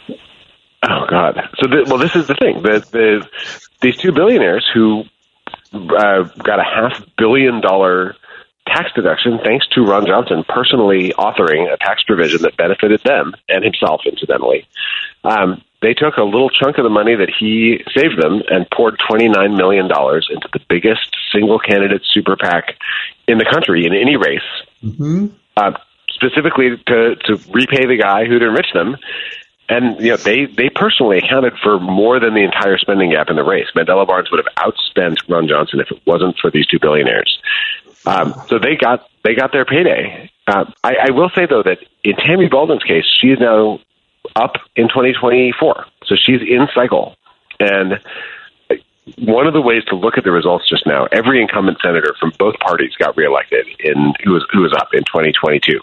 Oh 0.10 1.06
God! 1.10 1.42
So 1.60 1.68
the, 1.68 1.86
well, 1.88 1.98
this 1.98 2.16
is 2.16 2.28
the 2.28 2.36
thing. 2.36 2.62
that 2.64 2.92
the 2.92 3.28
these 3.82 3.98
two 3.98 4.12
billionaires 4.12 4.66
who 4.74 5.04
uh, 5.74 6.24
got 6.24 6.60
a 6.60 6.64
half 6.64 7.04
billion 7.18 7.62
dollar 7.62 8.16
tax 8.68 8.92
deduction 8.96 9.40
thanks 9.44 9.68
to 9.70 9.82
Ron 9.82 10.06
Johnson 10.06 10.44
personally 10.48 11.14
authoring 11.18 11.72
a 11.72 11.78
tax 11.78 12.04
provision 12.04 12.42
that 12.44 12.58
benefited 12.58 13.02
them 13.04 13.34
and 13.48 13.64
himself, 13.64 14.02
incidentally. 14.06 14.68
Um, 15.24 15.62
they 15.82 15.94
took 15.94 16.18
a 16.18 16.24
little 16.24 16.50
chunk 16.50 16.78
of 16.78 16.84
the 16.84 16.90
money 16.90 17.16
that 17.16 17.30
he 17.30 17.84
saved 17.94 18.22
them 18.22 18.42
and 18.50 18.70
poured 18.70 19.00
$29 19.10 19.58
million 19.58 19.86
into 19.86 20.50
the 20.54 20.60
biggest 20.70 21.16
single 21.32 21.60
candidate 21.60 22.02
super 22.12 22.36
PAC 22.36 22.76
in 23.28 23.38
the 23.38 23.46
country 23.46 23.86
in 23.86 23.94
any 23.94 24.16
race, 24.16 24.42
mm-hmm. 24.84 25.28
uh, 25.58 25.72
specifically 26.10 26.78
to, 26.88 27.16
to 27.16 27.36
repay 27.52 27.86
the 27.86 27.98
guy 28.02 28.26
who'd 28.26 28.42
enriched 28.42 28.74
them. 28.74 28.98
And 29.68 30.00
you 30.00 30.12
know 30.12 30.18
they 30.18 30.46
they 30.46 30.70
personally 30.70 31.18
accounted 31.18 31.54
for 31.64 31.80
more 31.80 32.20
than 32.20 32.36
the 32.36 32.44
entire 32.44 32.78
spending 32.78 33.10
gap 33.10 33.32
in 33.32 33.36
the 33.36 33.44
race. 33.44 33.66
Mandela 33.76 34.06
Barnes 34.06 34.30
would 34.30 34.46
have 34.46 34.54
outspent 34.58 35.28
Ron 35.28 35.48
Johnson 35.48 35.80
if 35.80 35.90
it 35.90 36.00
wasn't 36.06 36.38
for 36.38 36.52
these 36.52 36.68
two 36.68 36.78
billionaires. 36.80 37.40
Um, 38.06 38.36
so 38.48 38.60
they 38.60 38.76
got 38.76 39.10
they 39.24 39.34
got 39.34 39.52
their 39.52 39.66
payday. 39.66 40.30
Uh, 40.46 40.66
I, 40.84 41.08
I 41.08 41.12
will 41.12 41.32
say 41.34 41.48
though 41.48 41.64
that 41.64 41.80
in 42.04 42.16
Tammy 42.16 42.48
Baldwin's 42.48 42.84
case, 42.84 43.06
she 43.20 43.30
is 43.30 43.40
now 43.40 43.80
up 44.36 44.56
in 44.76 44.88
2024, 44.88 45.86
so 46.06 46.16
she's 46.16 46.42
in 46.42 46.68
cycle. 46.74 47.16
And 47.60 48.00
one 49.18 49.48
of 49.48 49.54
the 49.54 49.62
ways 49.62 49.84
to 49.86 49.96
look 49.96 50.18
at 50.18 50.24
the 50.24 50.32
results 50.32 50.68
just 50.68 50.86
now, 50.86 51.06
every 51.12 51.42
incumbent 51.42 51.78
senator 51.82 52.16
from 52.20 52.32
both 52.38 52.56
parties 52.60 52.94
got 52.98 53.16
reelected 53.16 53.68
in 53.80 54.14
who 54.24 54.32
was 54.32 54.46
who 54.52 54.62
was 54.62 54.74
up 54.74 54.90
in 54.94 55.02
2022, 55.02 55.80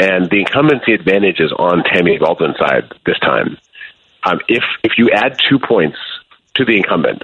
and 0.00 0.28
the 0.30 0.40
incumbency 0.40 0.92
advantage 0.92 1.40
is 1.40 1.52
on 1.52 1.84
Tammy 1.84 2.18
Baldwin's 2.18 2.58
side 2.58 2.92
this 3.06 3.18
time. 3.20 3.58
Um, 4.24 4.40
if 4.48 4.64
if 4.82 4.98
you 4.98 5.10
add 5.10 5.38
two 5.48 5.58
points 5.58 5.98
to 6.54 6.64
the 6.64 6.76
incumbent, 6.76 7.22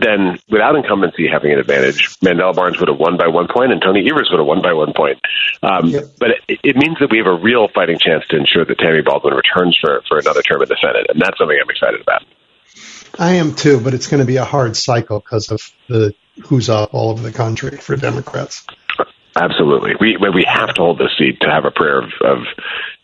then 0.00 0.38
without 0.48 0.76
incumbency 0.76 1.28
having 1.28 1.52
an 1.52 1.58
advantage, 1.58 2.18
Mandela 2.20 2.54
Barnes 2.54 2.78
would 2.78 2.88
have 2.88 2.98
won 2.98 3.16
by 3.16 3.28
one 3.28 3.48
point 3.48 3.72
and 3.72 3.80
Tony 3.80 4.08
Evers 4.08 4.28
would 4.30 4.38
have 4.38 4.46
won 4.46 4.62
by 4.62 4.72
one 4.72 4.92
point. 4.92 5.18
Um, 5.62 5.86
yep. 5.88 6.04
But 6.18 6.30
it, 6.48 6.60
it, 6.62 6.76
means 6.76 6.98
that 7.00 7.10
we 7.10 7.18
have 7.18 7.26
a 7.26 7.34
real 7.34 7.68
fighting 7.68 7.98
chance 7.98 8.26
to 8.28 8.36
ensure 8.36 8.64
that 8.64 8.78
Tammy 8.78 9.02
Baldwin 9.02 9.34
returns 9.34 9.76
for, 9.80 10.02
for 10.08 10.18
another 10.18 10.42
term 10.42 10.62
in 10.62 10.68
the 10.68 10.76
Senate, 10.80 11.06
and 11.08 11.20
that's 11.20 11.38
something 11.38 11.56
I'm 11.60 11.70
excited 11.70 12.00
about. 12.00 12.24
I 13.18 13.34
am 13.34 13.54
too, 13.54 13.80
but 13.80 13.94
it's 13.94 14.06
going 14.06 14.20
to 14.20 14.26
be 14.26 14.36
a 14.36 14.44
hard 14.44 14.76
cycle 14.76 15.20
because 15.20 15.50
of 15.50 15.72
the 15.88 16.14
who's 16.44 16.68
up 16.68 16.92
all 16.92 17.10
over 17.10 17.22
the 17.22 17.32
country 17.32 17.78
for 17.78 17.96
Democrats. 17.96 18.66
Absolutely, 19.34 19.94
we 20.00 20.16
we 20.16 20.44
have 20.46 20.74
to 20.74 20.82
hold 20.82 20.98
this 20.98 21.16
seat 21.18 21.40
to 21.40 21.50
have 21.50 21.64
a 21.64 21.70
prayer 21.70 22.00
of, 22.00 22.10
of 22.22 22.38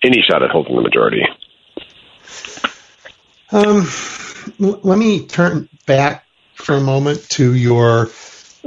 any 0.02 0.22
shot 0.22 0.42
at 0.42 0.50
holding 0.50 0.76
the 0.76 0.82
majority. 0.82 1.22
Um, 3.50 3.86
let 4.58 4.98
me 4.98 5.26
turn 5.26 5.68
back 5.86 6.24
for 6.54 6.74
a 6.76 6.80
moment 6.80 7.28
to 7.30 7.54
your 7.54 8.10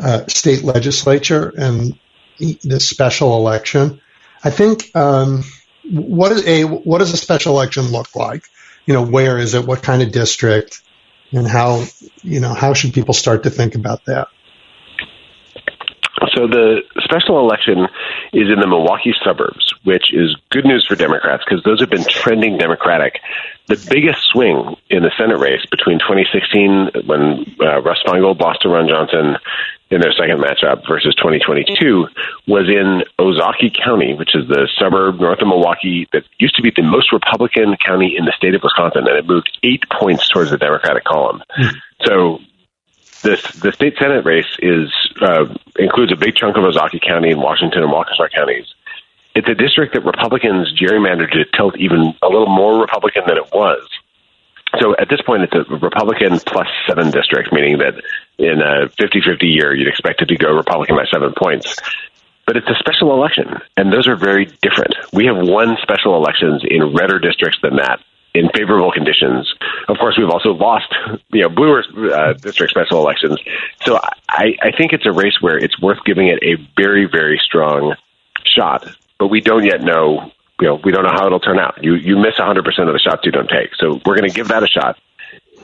uh, 0.02 0.26
state 0.28 0.64
legislature 0.64 1.54
and 1.58 1.98
this 2.40 2.90
special 2.90 3.38
election. 3.38 4.02
I 4.44 4.50
think 4.50 4.96
um, 4.96 5.44
what 5.90 6.32
is 6.32 6.46
a 6.48 6.64
what 6.64 7.00
does 7.00 7.14
a 7.14 7.18
special 7.18 7.54
election 7.54 7.86
look 7.86 8.16
like? 8.16 8.44
You 8.86 8.94
know, 8.94 9.04
where 9.04 9.38
is 9.38 9.54
it? 9.54 9.66
What 9.66 9.82
kind 9.82 10.02
of 10.02 10.12
district? 10.12 10.82
And 11.32 11.48
how 11.48 11.86
you 12.22 12.40
know 12.40 12.54
how 12.54 12.74
should 12.74 12.94
people 12.94 13.14
start 13.14 13.44
to 13.44 13.50
think 13.50 13.76
about 13.76 14.06
that? 14.06 14.28
So 16.36 16.48
the 16.48 16.82
special 17.00 17.40
election 17.40 17.88
is 18.36 18.52
in 18.52 18.60
the 18.60 18.68
Milwaukee 18.68 19.16
suburbs, 19.24 19.74
which 19.84 20.14
is 20.14 20.36
good 20.52 20.66
news 20.66 20.86
for 20.86 20.96
Democrats 20.96 21.44
because 21.48 21.64
those 21.64 21.80
have 21.80 21.90
been 21.90 22.04
trending 22.04 22.58
Democratic. 22.58 23.22
The 23.68 23.80
biggest 23.90 24.28
swing 24.28 24.76
in 24.90 25.04
the 25.04 25.12
Senate 25.18 25.40
race 25.40 25.66
between 25.72 26.00
2016, 26.00 27.08
when 27.08 27.56
uh, 27.62 27.82
Russ 27.82 28.04
Feingold 28.06 28.42
lost 28.42 28.62
to 28.64 28.70
Ron 28.70 28.90
Johnson 28.90 29.38
in 29.90 30.02
their 30.02 30.12
second 30.12 30.44
matchup, 30.44 30.86
versus 30.86 31.16
2022, 31.16 32.08
was 32.48 32.68
in 32.68 33.04
Ozaukee 33.18 33.74
County, 33.74 34.14
which 34.14 34.36
is 34.36 34.48
the 34.50 34.68
suburb 34.78 35.22
north 35.22 35.40
of 35.40 35.48
Milwaukee 35.48 36.08
that 36.12 36.24
used 36.38 36.56
to 36.58 36.62
be 36.62 36.72
the 36.76 36.84
most 36.84 37.14
Republican 37.14 37.78
county 37.78 38.18
in 38.18 38.26
the 38.26 38.34
state 38.36 38.54
of 38.54 38.62
Wisconsin, 38.64 39.08
and 39.08 39.18
it 39.18 39.26
moved 39.26 39.58
eight 39.64 39.84
points 39.90 40.28
towards 40.28 40.52
the 40.52 40.58
Democratic 40.58 41.06
column. 41.06 41.42
Mm. 41.58 41.74
So 42.06 42.40
this 43.26 43.42
the 43.60 43.72
state 43.74 43.98
senate 43.98 44.24
race 44.24 44.48
is 44.60 44.90
uh, 45.20 45.46
includes 45.78 46.14
a 46.14 46.16
big 46.16 46.36
chunk 46.36 46.56
of 46.56 46.64
Ozaukee 46.64 47.02
County 47.02 47.32
and 47.32 47.42
Washington 47.42 47.84
and 47.84 47.92
Waukesha 47.92 48.32
counties. 48.32 48.74
It's 49.36 49.50
a 49.50 49.56
district 49.56 49.94
that 49.96 50.06
Republicans 50.06 50.72
gerrymandered 50.80 51.32
to 51.32 51.44
tilt 51.58 51.78
even 51.78 52.14
a 52.22 52.30
little 52.30 52.48
more 52.48 52.80
Republican 52.80 53.24
than 53.28 53.38
it 53.38 53.52
was. 53.52 53.86
So 54.80 54.96
at 54.98 55.10
this 55.10 55.22
point, 55.22 55.44
it's 55.44 55.54
a 55.54 55.76
Republican 55.76 56.40
plus 56.40 56.68
seven 56.88 57.12
district, 57.12 57.52
meaning 57.52 57.80
that 57.80 57.96
in 58.38 58.62
a 58.62 58.88
50-50 58.88 59.44
year, 59.44 59.76
you'd 59.76 59.88
expect 59.88 60.22
it 60.22 60.28
to 60.28 60.38
go 60.38 60.54
Republican 60.54 60.96
by 60.96 61.06
seven 61.12 61.34
points. 61.38 61.76
But 62.46 62.58
it's 62.58 62.68
a 62.70 62.76
special 62.76 63.12
election, 63.14 63.60
and 63.76 63.92
those 63.92 64.08
are 64.08 64.16
very 64.16 64.46
different. 64.46 64.96
We 65.12 65.26
have 65.26 65.38
won 65.38 65.78
special 65.82 66.16
elections 66.16 66.64
in 66.66 66.94
redder 66.94 67.20
districts 67.20 67.60
than 67.62 67.78
that 67.78 68.00
in 68.36 68.50
favorable 68.50 68.92
conditions. 68.92 69.54
Of 69.88 69.98
course, 69.98 70.18
we've 70.18 70.30
also 70.30 70.50
lost, 70.50 70.94
you 71.32 71.42
know, 71.42 71.50
bluer 71.50 71.84
uh, 72.14 72.34
district 72.34 72.72
special 72.72 73.00
elections. 73.00 73.40
So 73.84 74.00
I, 74.30 74.56
I 74.62 74.72
think 74.78 74.94
it's 74.94 75.06
a 75.06 75.12
race 75.12 75.42
where 75.42 75.58
it's 75.58 75.80
worth 75.80 76.00
giving 76.06 76.28
it 76.28 76.40
a 76.44 76.56
very, 76.78 77.06
very 77.06 77.42
strong 77.44 77.96
shot. 78.44 78.88
But 79.18 79.28
we 79.28 79.42
don't 79.42 79.64
yet 79.64 79.82
know, 79.82 80.32
you 80.60 80.68
know, 80.68 80.80
we 80.84 80.92
don't 80.92 81.04
know 81.04 81.14
how 81.14 81.26
it'll 81.26 81.40
turn 81.40 81.60
out. 81.60 81.84
You 81.84 81.96
you 81.96 82.18
miss 82.18 82.36
100% 82.36 82.58
of 82.58 82.66
the 82.66 83.00
shots 83.00 83.22
you 83.24 83.32
don't 83.32 83.50
take. 83.50 83.74
So 83.76 84.02
we're 84.06 84.18
going 84.18 84.30
to 84.30 84.36
give 84.36 84.50
that 84.50 84.64
a 84.64 84.68
shot. 84.68 85.00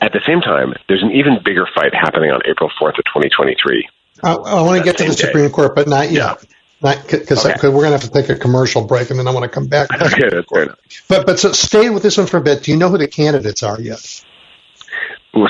At 0.00 0.12
the 0.12 0.20
same 0.26 0.40
time, 0.40 0.74
there's 0.88 1.02
an 1.02 1.12
even 1.12 1.38
bigger 1.44 1.66
fight 1.74 1.94
happening 1.94 2.30
on 2.30 2.40
April 2.46 2.70
4th 2.80 2.98
of 2.98 3.04
2023. 3.04 3.88
I, 4.24 4.32
I 4.34 4.62
want 4.62 4.78
to 4.78 4.84
get 4.84 4.96
to 4.98 5.04
the 5.04 5.12
Supreme 5.12 5.50
Court, 5.50 5.74
but 5.74 5.86
not 5.86 6.10
yet. 6.10 6.38
Yeah 6.42 6.48
because 6.82 7.46
okay. 7.46 7.68
we're 7.68 7.82
going 7.82 7.92
to 7.92 7.98
have 7.98 8.02
to 8.02 8.10
take 8.10 8.28
a 8.28 8.36
commercial 8.36 8.84
break, 8.84 9.10
and 9.10 9.18
then 9.18 9.28
I 9.28 9.30
want 9.30 9.44
to 9.44 9.48
come 9.48 9.68
back. 9.68 9.90
okay, 9.94 10.28
that's 10.30 10.48
fair 10.52 10.62
enough. 10.64 10.78
But 11.08 11.26
but 11.26 11.38
so 11.38 11.52
stay 11.52 11.90
with 11.90 12.02
this 12.02 12.18
one 12.18 12.26
for 12.26 12.38
a 12.38 12.40
bit. 12.40 12.64
Do 12.64 12.72
you 12.72 12.76
know 12.76 12.88
who 12.88 12.98
the 12.98 13.08
candidates 13.08 13.62
are 13.62 13.80
yet? 13.80 14.24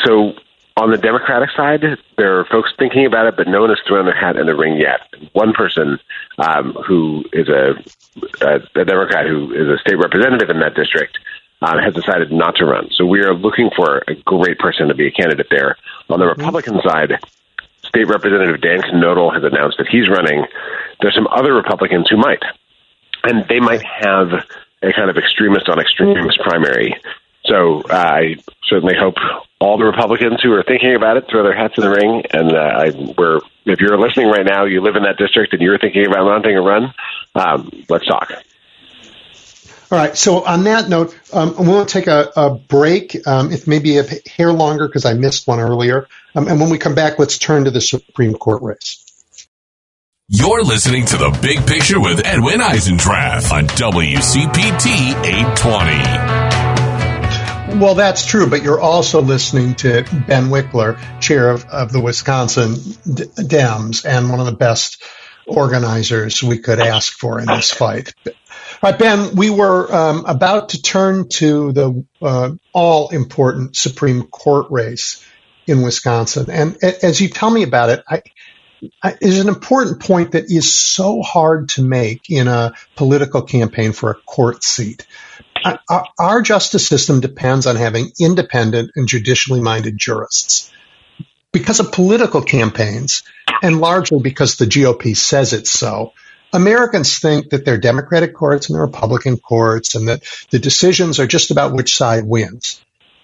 So 0.04 0.34
on 0.76 0.90
the 0.90 0.98
Democratic 0.98 1.50
side, 1.56 1.82
there 2.16 2.38
are 2.38 2.44
folks 2.46 2.70
thinking 2.78 3.06
about 3.06 3.26
it, 3.26 3.36
but 3.36 3.48
no 3.48 3.60
one 3.62 3.70
has 3.70 3.80
thrown 3.86 4.06
their 4.06 4.14
hat 4.14 4.36
in 4.36 4.46
the 4.46 4.54
ring 4.54 4.76
yet. 4.76 5.00
One 5.32 5.52
person 5.52 5.98
um, 6.38 6.74
who 6.86 7.24
is 7.32 7.48
a, 7.48 7.74
a, 8.40 8.80
a 8.80 8.84
Democrat 8.84 9.26
who 9.26 9.52
is 9.52 9.68
a 9.68 9.78
state 9.78 9.98
representative 9.98 10.50
in 10.50 10.60
that 10.60 10.74
district 10.74 11.18
uh, 11.62 11.80
has 11.80 11.94
decided 11.94 12.32
not 12.32 12.56
to 12.56 12.64
run. 12.64 12.88
So 12.92 13.06
we 13.06 13.20
are 13.20 13.34
looking 13.34 13.70
for 13.74 14.02
a 14.08 14.14
great 14.14 14.58
person 14.58 14.88
to 14.88 14.94
be 14.94 15.06
a 15.06 15.10
candidate 15.10 15.48
there. 15.50 15.76
On 16.08 16.18
the 16.18 16.26
mm-hmm. 16.26 16.40
Republican 16.40 16.80
side, 16.82 17.18
State 17.92 18.08
Representative 18.08 18.60
Dan 18.62 18.80
Knodl 18.80 19.34
has 19.34 19.44
announced 19.44 19.76
that 19.76 19.86
he's 19.86 20.08
running. 20.08 20.46
There's 21.00 21.14
some 21.14 21.26
other 21.26 21.52
Republicans 21.52 22.08
who 22.08 22.16
might, 22.16 22.42
and 23.22 23.46
they 23.48 23.60
might 23.60 23.82
have 23.82 24.32
a 24.82 24.92
kind 24.92 25.10
of 25.10 25.18
extremist 25.18 25.68
on 25.68 25.78
extremist 25.78 26.40
primary. 26.40 26.96
So 27.44 27.82
uh, 27.82 27.94
I 27.94 28.36
certainly 28.64 28.94
hope 28.98 29.16
all 29.60 29.76
the 29.76 29.84
Republicans 29.84 30.40
who 30.42 30.52
are 30.52 30.62
thinking 30.62 30.94
about 30.94 31.18
it 31.18 31.26
throw 31.30 31.42
their 31.42 31.54
hats 31.54 31.74
in 31.76 31.82
the 31.82 31.90
ring. 31.90 32.22
And 32.32 32.52
uh, 32.52 32.58
I, 32.58 33.14
we're, 33.18 33.40
if 33.66 33.80
you're 33.80 33.98
listening 33.98 34.28
right 34.28 34.46
now, 34.46 34.64
you 34.64 34.80
live 34.80 34.96
in 34.96 35.02
that 35.02 35.18
district 35.18 35.52
and 35.52 35.60
you're 35.60 35.78
thinking 35.78 36.06
about 36.06 36.24
mounting 36.24 36.56
a 36.56 36.62
run, 36.62 36.94
um, 37.34 37.70
let's 37.90 38.06
talk. 38.06 38.32
All 39.90 39.98
right. 39.98 40.16
So 40.16 40.42
on 40.44 40.64
that 40.64 40.88
note, 40.88 41.14
um, 41.34 41.54
we 41.58 41.68
want 41.68 41.90
to 41.90 41.92
take 41.92 42.06
a, 42.06 42.32
a 42.34 42.54
break, 42.54 43.26
um, 43.26 43.52
if 43.52 43.66
maybe 43.66 43.98
a 43.98 44.04
hair 44.26 44.50
longer 44.50 44.88
because 44.88 45.04
I 45.04 45.12
missed 45.12 45.46
one 45.46 45.60
earlier. 45.60 46.08
Um, 46.34 46.48
and 46.48 46.58
when 46.60 46.70
we 46.70 46.78
come 46.78 46.94
back, 46.94 47.18
let's 47.18 47.36
turn 47.38 47.64
to 47.64 47.70
the 47.70 47.80
Supreme 47.80 48.34
Court 48.34 48.62
race. 48.62 48.98
You're 50.28 50.64
listening 50.64 51.04
to 51.06 51.16
the 51.18 51.36
Big 51.42 51.66
Picture 51.66 52.00
with 52.00 52.24
Edwin 52.24 52.60
Eisendrath 52.60 53.52
on 53.52 53.66
WCPT 53.66 55.24
820. 55.24 57.78
Well, 57.78 57.94
that's 57.94 58.26
true, 58.26 58.48
but 58.48 58.62
you're 58.62 58.80
also 58.80 59.20
listening 59.20 59.74
to 59.76 60.04
Ben 60.26 60.48
Wikler, 60.48 60.98
chair 61.20 61.50
of, 61.50 61.66
of 61.66 61.92
the 61.92 62.00
Wisconsin 62.00 62.74
D- 62.74 63.24
Dems, 63.24 64.06
and 64.06 64.30
one 64.30 64.40
of 64.40 64.46
the 64.46 64.52
best 64.52 65.02
organizers 65.46 66.42
we 66.42 66.58
could 66.58 66.80
ask 66.80 67.12
for 67.12 67.38
in 67.38 67.46
this 67.46 67.70
fight. 67.70 68.14
All 68.26 68.32
right, 68.82 68.98
Ben, 68.98 69.36
we 69.36 69.50
were 69.50 69.94
um, 69.94 70.24
about 70.26 70.70
to 70.70 70.80
turn 70.80 71.28
to 71.30 71.72
the 71.72 72.06
uh, 72.22 72.52
all 72.72 73.10
important 73.10 73.76
Supreme 73.76 74.22
Court 74.24 74.68
race 74.70 75.22
in 75.66 75.82
Wisconsin. 75.82 76.50
And 76.50 76.76
as 76.82 77.20
you 77.20 77.28
tell 77.28 77.50
me 77.50 77.62
about 77.62 77.90
it, 77.90 78.04
I, 78.08 78.22
I, 79.02 79.16
is 79.20 79.40
an 79.40 79.48
important 79.48 80.00
point 80.00 80.32
that 80.32 80.50
is 80.50 80.72
so 80.72 81.22
hard 81.22 81.70
to 81.70 81.82
make 81.82 82.30
in 82.30 82.48
a 82.48 82.72
political 82.96 83.42
campaign 83.42 83.92
for 83.92 84.10
a 84.10 84.14
court 84.14 84.64
seat. 84.64 85.06
our, 85.88 86.06
our 86.18 86.42
justice 86.42 86.86
system 86.86 87.20
depends 87.20 87.66
on 87.66 87.76
having 87.76 88.10
independent 88.18 88.90
and 88.96 89.06
judicially 89.06 89.60
minded 89.60 89.96
jurists. 89.96 90.72
Because 91.52 91.80
of 91.80 91.92
political 91.92 92.42
campaigns, 92.42 93.22
and 93.62 93.80
largely 93.80 94.20
because 94.20 94.56
the 94.56 94.64
GOP 94.64 95.16
says 95.16 95.52
it's 95.52 95.70
so, 95.70 96.12
Americans 96.52 97.18
think 97.18 97.50
that 97.50 97.64
they're 97.64 97.78
Democratic 97.78 98.34
courts 98.34 98.68
and 98.68 98.74
they're 98.74 98.84
Republican 98.84 99.38
courts 99.38 99.94
and 99.94 100.08
that 100.08 100.22
the 100.50 100.58
decisions 100.58 101.18
are 101.18 101.26
just 101.26 101.50
about 101.50 101.72
which 101.72 101.94
side 101.94 102.24
wins. 102.24 102.82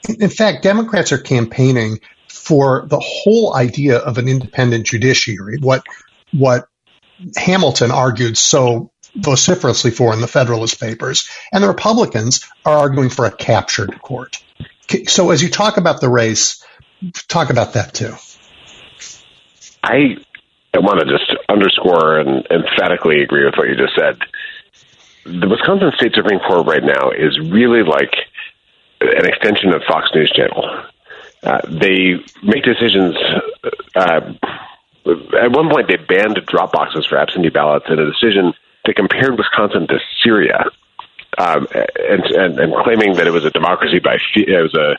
In 0.08 0.30
fact, 0.30 0.62
Democrats 0.62 1.12
are 1.12 1.18
campaigning 1.18 2.00
for 2.38 2.86
the 2.86 3.00
whole 3.00 3.54
idea 3.54 3.98
of 3.98 4.18
an 4.18 4.28
independent 4.28 4.86
judiciary, 4.86 5.58
what 5.60 5.84
what 6.32 6.68
Hamilton 7.36 7.90
argued 7.90 8.38
so 8.38 8.90
vociferously 9.14 9.90
for 9.90 10.12
in 10.12 10.20
the 10.20 10.28
Federalist 10.28 10.80
Papers, 10.80 11.28
and 11.52 11.62
the 11.62 11.68
Republicans 11.68 12.46
are 12.64 12.78
arguing 12.78 13.10
for 13.10 13.24
a 13.24 13.30
captured 13.30 14.00
court. 14.00 14.42
So, 15.06 15.30
as 15.30 15.42
you 15.42 15.50
talk 15.50 15.76
about 15.76 16.00
the 16.00 16.08
race, 16.08 16.64
talk 17.28 17.50
about 17.50 17.74
that 17.74 17.94
too. 17.94 18.14
I 19.82 20.16
I 20.74 20.78
want 20.78 21.00
to 21.00 21.06
just 21.06 21.30
underscore 21.48 22.18
and 22.20 22.46
emphatically 22.50 23.22
agree 23.22 23.44
with 23.44 23.54
what 23.56 23.68
you 23.68 23.74
just 23.74 23.94
said. 23.96 24.18
The 25.24 25.48
Wisconsin 25.48 25.92
State 25.96 26.14
Supreme 26.14 26.40
Court 26.40 26.66
right 26.66 26.82
now 26.82 27.10
is 27.10 27.38
really 27.38 27.82
like 27.82 28.14
an 29.00 29.26
extension 29.26 29.74
of 29.74 29.82
Fox 29.88 30.08
News 30.14 30.32
Channel. 30.34 30.84
Uh, 31.42 31.60
they 31.68 32.14
make 32.42 32.64
decisions. 32.64 33.16
Uh, 33.94 34.32
at 35.40 35.52
one 35.52 35.70
point, 35.70 35.88
they 35.88 35.96
banned 35.96 36.38
drop 36.46 36.72
boxes 36.72 37.06
for 37.06 37.16
absentee 37.16 37.48
ballots 37.48 37.86
in 37.88 37.98
a 37.98 38.06
decision 38.06 38.52
that 38.84 38.96
compared 38.96 39.38
Wisconsin 39.38 39.86
to 39.86 39.98
Syria, 40.22 40.64
um, 41.38 41.66
and, 41.72 42.24
and, 42.24 42.58
and 42.58 42.74
claiming 42.82 43.14
that 43.14 43.26
it 43.26 43.30
was 43.30 43.44
a 43.44 43.50
democracy 43.50 44.00
by 44.00 44.18
it 44.34 44.62
was 44.62 44.74
a 44.74 44.96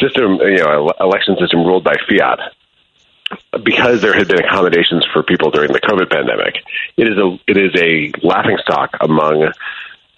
system, 0.00 0.34
you 0.40 0.58
know, 0.58 0.92
election 1.00 1.36
system 1.38 1.64
ruled 1.64 1.84
by 1.84 1.96
fiat 2.08 2.38
because 3.64 4.02
there 4.02 4.12
had 4.12 4.28
been 4.28 4.44
accommodations 4.44 5.06
for 5.12 5.22
people 5.22 5.50
during 5.50 5.72
the 5.72 5.80
COVID 5.80 6.10
pandemic, 6.10 6.56
it 6.96 7.08
is 7.08 7.18
a 7.18 7.38
it 7.46 7.56
is 7.56 7.72
a 7.80 8.12
laughingstock 8.26 8.96
among 9.00 9.52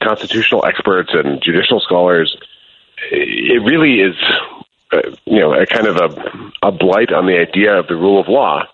constitutional 0.02 0.64
experts 0.64 1.10
and 1.12 1.42
judicial 1.42 1.80
scholars. 1.80 2.36
It 3.10 3.62
really 3.62 4.00
is, 4.00 4.14
uh, 4.20 4.61
you 5.24 5.40
know, 5.40 5.54
a 5.54 5.66
kind 5.66 5.86
of 5.86 5.96
a, 5.96 6.68
a 6.68 6.72
blight 6.72 7.12
on 7.12 7.26
the 7.26 7.38
idea 7.38 7.78
of 7.78 7.86
the 7.86 7.96
rule 7.96 8.20
of 8.20 8.28
law. 8.28 8.64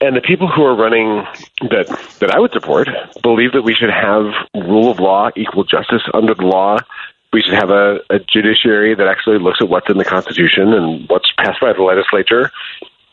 And 0.00 0.14
the 0.14 0.20
people 0.20 0.46
who 0.46 0.62
are 0.62 0.76
running 0.76 1.24
that 1.70 1.86
that 2.20 2.30
I 2.30 2.38
would 2.38 2.52
support 2.52 2.88
believe 3.22 3.52
that 3.52 3.62
we 3.62 3.74
should 3.74 3.90
have 3.90 4.26
rule 4.54 4.90
of 4.90 5.00
law, 5.00 5.30
equal 5.36 5.64
justice 5.64 6.02
under 6.12 6.34
the 6.34 6.44
law. 6.44 6.78
We 7.32 7.42
should 7.42 7.54
have 7.54 7.70
a, 7.70 8.00
a 8.10 8.18
judiciary 8.18 8.94
that 8.94 9.06
actually 9.08 9.38
looks 9.38 9.58
at 9.60 9.68
what's 9.68 9.88
in 9.88 9.96
the 9.96 10.04
Constitution 10.04 10.74
and 10.74 11.08
what's 11.08 11.30
passed 11.38 11.60
by 11.60 11.72
the 11.72 11.82
legislature, 11.82 12.50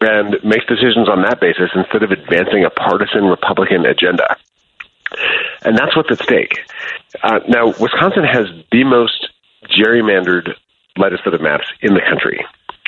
and 0.02 0.36
makes 0.44 0.66
decisions 0.66 1.08
on 1.08 1.22
that 1.22 1.40
basis 1.40 1.70
instead 1.74 2.04
of 2.04 2.12
advancing 2.12 2.66
a 2.66 2.70
partisan 2.70 3.26
Republican 3.26 3.86
agenda. 3.86 4.36
And 5.64 5.78
that's 5.78 5.96
what's 5.96 6.12
at 6.12 6.22
stake. 6.22 6.60
Uh, 7.22 7.40
now, 7.48 7.68
Wisconsin 7.68 8.24
has 8.26 8.48
the 8.72 8.84
most 8.84 9.30
gerrymandered 9.70 10.56
legislative 10.98 11.42
maps 11.42 11.66
in 11.82 11.94
the 11.94 12.02
country. 12.02 12.46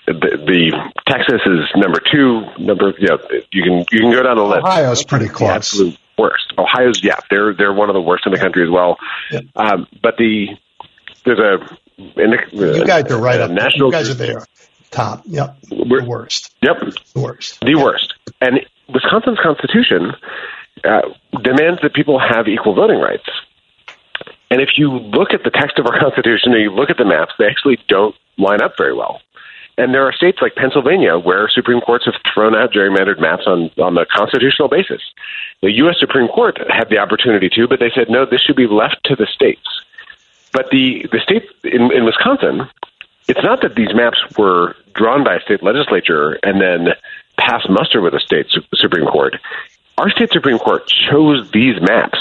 The, 0.07 0.13
the, 0.13 0.91
Texas 1.07 1.41
is 1.45 1.65
number 1.75 1.99
two. 1.99 2.41
Number 2.59 2.93
you 2.99 3.07
know 3.07 3.17
you 3.51 3.63
can 3.63 3.85
you 3.91 3.99
can 4.01 4.11
go 4.11 4.21
down 4.21 4.37
the 4.37 4.43
list. 4.43 4.63
Ohio's 4.63 5.03
pretty 5.03 5.27
close. 5.27 5.49
The 5.49 5.55
absolute 5.55 5.97
worst. 6.17 6.53
Ohio's 6.57 7.03
yeah 7.03 7.19
they're 7.31 7.53
they're 7.53 7.73
one 7.73 7.89
of 7.89 7.95
the 7.95 8.01
worst 8.01 8.25
in 8.27 8.31
the 8.31 8.37
country 8.37 8.63
as 8.63 8.69
well. 8.69 8.97
Yeah. 9.31 9.39
Um, 9.55 9.87
but 10.03 10.17
the 10.17 10.49
there's 11.25 11.39
a 11.39 11.57
the, 11.97 12.75
you 12.77 12.85
guys 12.85 13.09
are 13.09 13.19
right 13.19 13.39
up. 13.39 13.49
National 13.49 13.87
you 13.87 13.93
guys 13.93 14.09
are 14.09 14.13
there 14.13 14.45
top. 14.95 15.23
Yep. 15.25 15.57
We're, 15.71 16.01
the 16.01 16.07
worst. 16.07 16.55
Yep. 16.61 16.77
The 17.13 17.19
worst. 17.19 17.59
The 17.61 17.75
worst. 17.75 18.13
And 18.41 18.61
Wisconsin's 18.91 19.39
constitution 19.43 20.13
uh, 20.83 21.01
demands 21.43 21.81
that 21.83 21.93
people 21.93 22.19
have 22.19 22.47
equal 22.47 22.73
voting 22.73 22.99
rights. 22.99 23.27
And 24.55 24.61
if 24.61 24.77
you 24.77 24.89
look 24.89 25.33
at 25.33 25.43
the 25.43 25.49
text 25.51 25.79
of 25.79 25.85
our 25.85 25.99
constitution 26.05 26.53
and 26.53 26.61
you 26.61 26.71
look 26.71 26.89
at 26.89 26.95
the 26.97 27.03
maps, 27.03 27.33
they 27.37 27.45
actually 27.45 27.77
don't 27.89 28.15
line 28.37 28.61
up 28.61 28.77
very 28.77 28.93
well. 28.93 29.19
And 29.77 29.93
there 29.93 30.07
are 30.07 30.13
states 30.13 30.37
like 30.41 30.55
Pennsylvania 30.55 31.19
where 31.19 31.49
Supreme 31.49 31.81
Courts 31.81 32.05
have 32.05 32.15
thrown 32.33 32.55
out 32.55 32.71
gerrymandered 32.71 33.19
maps 33.19 33.43
on, 33.45 33.69
on 33.77 33.95
the 33.95 34.05
constitutional 34.09 34.69
basis. 34.69 35.01
The 35.61 35.71
U.S. 35.83 35.97
Supreme 35.99 36.29
Court 36.29 36.57
had 36.71 36.87
the 36.89 36.99
opportunity 36.99 37.49
to, 37.49 37.67
but 37.67 37.81
they 37.81 37.91
said, 37.93 38.09
no, 38.09 38.25
this 38.25 38.39
should 38.39 38.55
be 38.55 38.67
left 38.67 39.03
to 39.05 39.17
the 39.17 39.27
states. 39.27 39.67
But 40.53 40.69
the, 40.69 41.05
the 41.11 41.19
state 41.19 41.43
in, 41.65 41.91
in 41.91 42.05
Wisconsin 42.05 42.69
it's 43.27 43.43
not 43.43 43.61
that 43.61 43.75
these 43.75 43.93
maps 43.93 44.23
were 44.37 44.75
drawn 44.93 45.23
by 45.23 45.35
a 45.35 45.41
state 45.41 45.63
legislature 45.63 46.37
and 46.43 46.61
then 46.61 46.93
passed 47.37 47.69
muster 47.69 47.99
with 47.99 48.13
a 48.13 48.19
state 48.19 48.45
su- 48.49 48.61
Supreme 48.75 49.07
Court. 49.07 49.35
Our 49.97 50.09
state 50.09 50.31
Supreme 50.31 50.59
Court 50.59 50.87
chose 50.87 51.49
these 51.51 51.81
maps. 51.81 52.19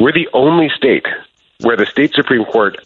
We're 0.00 0.12
the 0.12 0.28
only 0.32 0.70
state 0.70 1.06
where 1.60 1.76
the 1.76 1.86
state 1.86 2.14
Supreme 2.14 2.44
Court 2.44 2.78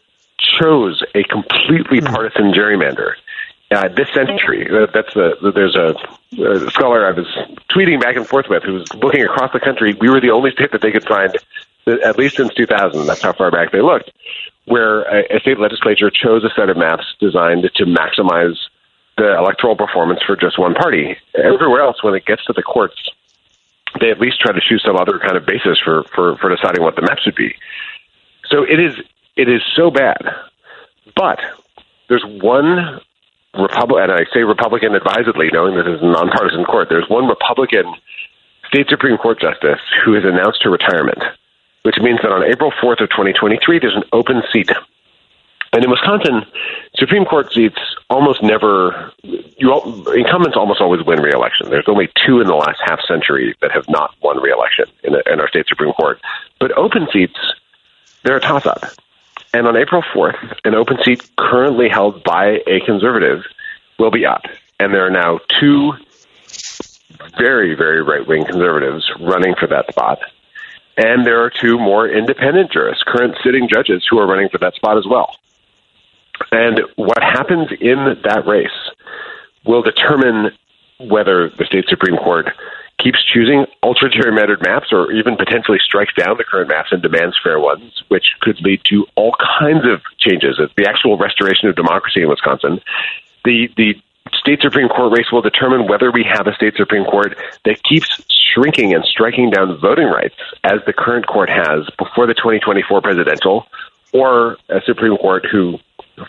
chose 0.59 1.03
a 1.14 1.22
completely 1.24 2.00
hmm. 2.00 2.07
partisan 2.07 2.53
gerrymander. 2.53 3.14
Uh, 3.70 3.88
this 3.88 4.09
century, 4.12 4.68
uh, 4.70 4.87
that's 4.92 5.14
the, 5.14 5.53
there's 5.55 5.74
a, 5.74 5.94
a 6.42 6.70
scholar 6.70 7.07
I 7.07 7.12
was 7.12 7.27
tweeting 7.70 8.00
back 8.00 8.14
and 8.16 8.27
forth 8.27 8.46
with 8.48 8.62
who 8.62 8.74
was 8.74 8.94
looking 8.94 9.22
across 9.22 9.53
the 9.53 9.61
country. 9.61 9.94
We 9.98 10.11
were 10.11 10.20
the 10.20 10.31
only 10.31 10.50
state 10.53 10.70
that 10.72 10.83
they 10.83 10.92
could 10.92 11.07
find, 11.07 11.35
at 11.87 12.18
least 12.18 12.37
since 12.37 12.53
2000. 12.55 13.07
That's 13.07 13.22
how 13.22 13.33
far 13.33 13.50
back 13.50 13.72
they 13.72 13.81
looked 13.81 14.11
where 14.66 15.03
a, 15.03 15.37
a 15.37 15.40
state 15.40 15.59
legislature 15.59 16.11
chose 16.11 16.44
a 16.44 16.50
set 16.57 16.68
of 16.68 16.77
maps 16.77 17.05
designed 17.20 17.68
to 17.74 17.85
maximize 17.85 18.57
the 19.16 19.37
electoral 19.37 19.77
performance 19.77 20.20
for 20.27 20.37
just 20.37 20.59
one 20.59 20.74
party. 20.74 21.16
Everywhere 21.35 21.83
else, 21.83 22.03
when 22.03 22.14
it 22.14 22.24
gets 22.24 22.44
to 22.46 22.53
the 22.53 22.62
courts, 22.62 23.11
they 24.01 24.11
at 24.11 24.21
least 24.21 24.41
try 24.41 24.53
to 24.53 24.61
choose 24.61 24.83
some 24.85 24.97
other 24.97 25.19
kind 25.19 25.37
of 25.37 25.47
basis 25.47 25.79
for, 25.85 26.05
for, 26.15 26.37
for 26.39 26.55
deciding 26.55 26.83
what 26.83 26.97
the 26.97 27.03
map 27.03 27.19
should 27.19 27.35
be. 27.35 27.55
So 28.47 28.63
it 28.63 28.81
is 28.81 28.95
it 29.37 29.49
is 29.49 29.63
so 29.75 29.91
bad. 29.91 30.23
But 31.17 31.41
there's 32.09 32.25
one 32.25 33.01
Republican, 33.55 34.11
and 34.11 34.13
I 34.13 34.25
say 34.33 34.43
Republican 34.43 34.95
advisedly, 34.95 35.51
knowing 35.53 35.77
this 35.77 35.87
is 35.87 36.03
a 36.03 36.07
nonpartisan 36.07 36.65
court. 36.65 36.89
There's 36.89 37.09
one 37.09 37.27
Republican 37.27 37.95
state 38.69 38.89
Supreme 38.89 39.17
Court 39.17 39.41
justice 39.41 39.81
who 40.05 40.15
has 40.15 40.25
announced 40.25 40.63
her 40.63 40.71
retirement 40.71 41.23
which 41.85 41.97
means 42.01 42.19
that 42.23 42.33
on 42.33 42.43
April 42.43 42.73
4th 42.83 43.05
of 43.05 43.11
2023, 43.11 43.79
there's 43.79 43.95
an 43.95 44.09
open 44.13 44.43
seat. 44.53 44.71
And 45.75 45.83
in 45.83 45.91
Wisconsin, 45.91 46.47
Supreme 46.95 47.25
Court 47.25 47.53
seats 47.53 47.81
almost 48.09 48.45
never, 48.45 49.13
you, 49.25 49.75
incumbents 50.15 50.57
almost 50.57 50.81
always 50.81 51.05
win 51.05 51.21
reelection. 51.21 51.69
There's 51.69 51.89
only 51.89 52.09
two 52.25 52.41
in 52.41 52.47
the 52.47 52.55
last 52.55 52.81
half 52.85 53.01
century 53.09 53.57
that 53.61 53.73
have 53.73 53.89
not 53.89 54.15
won 54.23 54.41
reelection 54.41 54.85
in, 55.03 55.15
in 55.27 55.41
our 55.41 55.49
state 55.49 55.67
Supreme 55.67 55.93
Court. 55.95 56.21
But 56.61 56.71
open 56.79 57.09
seats, 57.13 57.37
they're 58.23 58.37
a 58.37 58.41
toss 58.41 58.67
up. 58.67 58.85
And 59.53 59.67
on 59.67 59.77
April 59.77 60.03
4th, 60.15 60.61
an 60.65 60.77
open 60.77 60.99
seat 61.03 61.29
currently 61.37 61.89
held 61.89 62.23
by 62.23 62.61
a 62.69 62.79
conservative 62.87 63.43
will 63.99 64.13
be 64.13 64.25
up. 64.25 64.43
And 64.79 64.95
there 64.95 65.05
are 65.05 65.11
now 65.11 65.41
two 65.61 65.95
very, 67.37 67.75
very 67.75 68.01
right 68.01 68.25
wing 68.25 68.45
conservatives 68.45 69.11
running 69.19 69.57
for 69.59 69.67
that 69.67 69.89
spot. 69.89 70.21
And 70.97 71.27
there 71.27 71.43
are 71.43 71.51
two 71.51 71.79
more 71.79 72.09
independent 72.09 72.71
jurists, 72.71 73.03
current 73.05 73.37
sitting 73.43 73.69
judges, 73.69 74.07
who 74.09 74.21
are 74.21 74.27
running 74.29 74.51
for 74.51 74.59
that 74.59 74.75
spot 74.75 74.99
as 74.99 75.05
well. 75.05 75.35
And 76.55 76.83
what 76.95 77.21
happens 77.21 77.69
in 77.81 78.17
that 78.23 78.47
race 78.47 78.71
will 79.64 79.83
determine 79.83 80.53
whether 81.01 81.49
the 81.51 81.64
state 81.64 81.87
Supreme 81.88 82.17
Court 82.17 82.47
keeps 83.01 83.19
choosing 83.25 83.67
ultra 83.83 84.09
gerrymandered 84.09 84.64
maps 84.64 84.93
or 84.93 85.11
even 85.11 85.35
potentially 85.35 85.79
strikes 85.85 86.14
down 86.14 86.37
the 86.38 86.45
current 86.45 86.69
maps 86.69 86.93
and 86.93 87.03
demands 87.03 87.37
fair 87.43 87.59
ones, 87.59 88.05
which 88.07 88.37
could 88.40 88.61
lead 88.61 88.81
to 88.85 89.05
all 89.17 89.35
kinds 89.59 89.85
of 89.85 90.01
changes. 90.17 90.61
The 90.77 90.87
actual 90.88 91.17
restoration 91.19 91.69
of 91.69 91.75
democracy 91.75 92.23
in 92.23 92.29
Wisconsin. 92.29 92.81
The, 93.45 93.69
the 93.77 94.01
state 94.33 94.61
Supreme 94.62 94.88
Court 94.88 95.19
race 95.19 95.33
will 95.33 95.43
determine 95.43 95.88
whether 95.88 96.12
we 96.12 96.23
have 96.23 96.47
a 96.47 96.55
state 96.55 96.77
Supreme 96.77 97.05
Court 97.05 97.37
that 97.64 97.83
keeps 97.83 98.23
shrinking 98.55 98.95
and 98.95 99.05
striking 99.05 99.51
down 99.51 99.77
voting 99.81 100.07
rights 100.07 100.37
as 100.62 100.79
the 100.87 100.93
current 100.93 101.27
court 101.27 101.51
has 101.51 101.90
before 101.99 102.29
the 102.29 102.35
2024 102.35 103.03
presidential, 103.03 103.67
or 104.12 104.57
a 104.69 104.81
Supreme 104.87 105.17
Court 105.17 105.45
who 105.51 105.81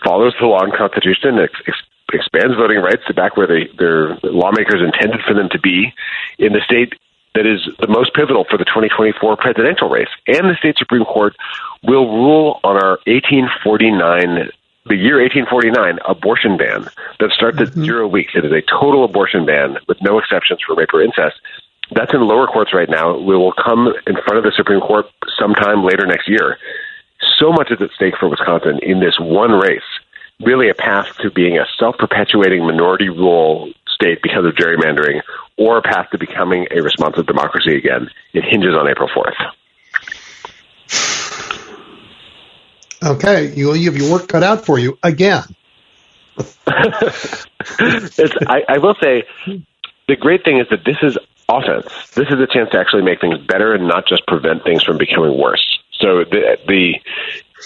follows 0.04 0.34
the 0.40 0.46
law 0.46 0.62
and 0.62 0.72
constitution, 0.72 1.38
ex- 1.38 1.82
expands 2.12 2.56
voting 2.56 2.80
rights 2.80 3.02
to 3.06 3.14
back 3.14 3.36
where 3.36 3.46
they, 3.46 3.68
their 3.78 4.16
lawmakers 4.22 4.82
intended 4.82 5.20
for 5.26 5.34
them 5.34 5.48
to 5.50 5.58
be 5.58 5.92
in 6.38 6.52
the 6.52 6.60
state 6.64 6.94
that 7.34 7.46
is 7.46 7.68
the 7.78 7.88
most 7.88 8.14
pivotal 8.14 8.44
for 8.48 8.56
the 8.56 8.64
2024 8.64 9.36
presidential 9.36 9.88
race. 9.88 10.08
And 10.26 10.48
the 10.48 10.56
state 10.58 10.76
Supreme 10.78 11.04
Court 11.04 11.36
will 11.82 12.08
rule 12.08 12.60
on 12.64 12.76
our 12.76 12.98
1849 13.06 14.50
the 14.86 14.94
year 14.96 15.18
1849 15.20 15.98
abortion 16.08 16.56
ban 16.56 16.88
that 17.18 17.30
starts 17.32 17.60
at 17.60 17.68
mm-hmm. 17.68 17.84
zero 17.84 18.06
weeks. 18.06 18.32
It 18.34 18.44
is 18.44 18.52
a 18.52 18.62
total 18.62 19.04
abortion 19.04 19.44
ban 19.44 19.78
with 19.88 20.00
no 20.00 20.18
exceptions 20.18 20.60
for 20.64 20.76
rape 20.76 20.94
or 20.94 21.02
incest. 21.02 21.36
That's 21.90 22.14
in 22.14 22.20
lower 22.20 22.46
courts 22.46 22.72
right 22.72 22.88
now. 22.88 23.18
We 23.18 23.36
will 23.36 23.52
come 23.52 23.92
in 24.06 24.14
front 24.24 24.38
of 24.38 24.44
the 24.44 24.52
Supreme 24.56 24.80
Court 24.80 25.06
sometime 25.38 25.84
later 25.84 26.06
next 26.06 26.28
year. 26.28 26.58
So 27.38 27.52
much 27.52 27.70
is 27.70 27.80
at 27.80 27.90
stake 27.92 28.14
for 28.18 28.28
Wisconsin 28.28 28.78
in 28.82 29.00
this 29.00 29.18
one 29.18 29.52
race, 29.52 29.80
really 30.40 30.68
a 30.68 30.74
path 30.74 31.16
to 31.18 31.30
being 31.30 31.58
a 31.58 31.66
self 31.78 31.96
perpetuating 31.98 32.64
minority 32.66 33.08
rule 33.08 33.72
state 33.88 34.20
because 34.22 34.44
of 34.44 34.54
gerrymandering 34.54 35.22
or 35.56 35.78
a 35.78 35.82
path 35.82 36.10
to 36.10 36.18
becoming 36.18 36.66
a 36.70 36.82
responsive 36.82 37.26
democracy 37.26 37.76
again. 37.76 38.10
It 38.32 38.44
hinges 38.44 38.74
on 38.74 38.88
April 38.88 39.08
4th. 39.08 39.52
Okay, 43.02 43.54
you, 43.54 43.74
you 43.74 43.90
have 43.90 44.00
your 44.00 44.10
work 44.12 44.28
cut 44.28 44.42
out 44.42 44.64
for 44.64 44.78
you 44.78 44.98
again. 45.02 45.44
I, 46.66 48.62
I 48.68 48.78
will 48.78 48.94
say 49.02 49.24
the 50.08 50.16
great 50.16 50.44
thing 50.44 50.58
is 50.58 50.68
that 50.70 50.84
this 50.84 50.96
is 51.02 51.16
offense. 51.48 51.86
This 52.10 52.28
is 52.28 52.40
a 52.40 52.46
chance 52.46 52.70
to 52.70 52.78
actually 52.78 53.02
make 53.02 53.20
things 53.20 53.38
better 53.46 53.74
and 53.74 53.86
not 53.88 54.06
just 54.06 54.26
prevent 54.26 54.64
things 54.64 54.82
from 54.82 54.98
becoming 54.98 55.38
worse. 55.38 55.78
So 56.00 56.24
the 56.24 56.58
the 56.66 56.94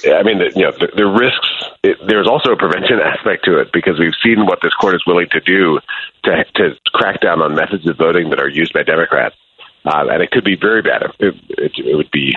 I 0.06 0.22
mean, 0.22 0.38
the, 0.38 0.52
you 0.54 0.62
know, 0.62 0.72
the, 0.72 0.88
the 0.94 1.06
risks. 1.06 1.50
It, 1.82 1.98
there's 2.06 2.28
also 2.28 2.52
a 2.52 2.56
prevention 2.56 3.00
aspect 3.04 3.44
to 3.46 3.58
it 3.58 3.72
because 3.72 3.98
we've 3.98 4.14
seen 4.22 4.46
what 4.46 4.60
this 4.62 4.72
court 4.74 4.94
is 4.94 5.04
willing 5.06 5.28
to 5.32 5.40
do 5.40 5.80
to 6.24 6.44
to 6.54 6.76
crack 6.92 7.20
down 7.20 7.42
on 7.42 7.54
methods 7.54 7.88
of 7.88 7.96
voting 7.96 8.30
that 8.30 8.40
are 8.40 8.48
used 8.48 8.72
by 8.72 8.82
Democrats, 8.82 9.36
uh, 9.84 10.06
and 10.10 10.22
it 10.22 10.30
could 10.30 10.44
be 10.44 10.56
very 10.56 10.82
bad. 10.82 11.02
It, 11.18 11.34
it, 11.48 11.72
it 11.78 11.96
would 11.96 12.10
be 12.10 12.36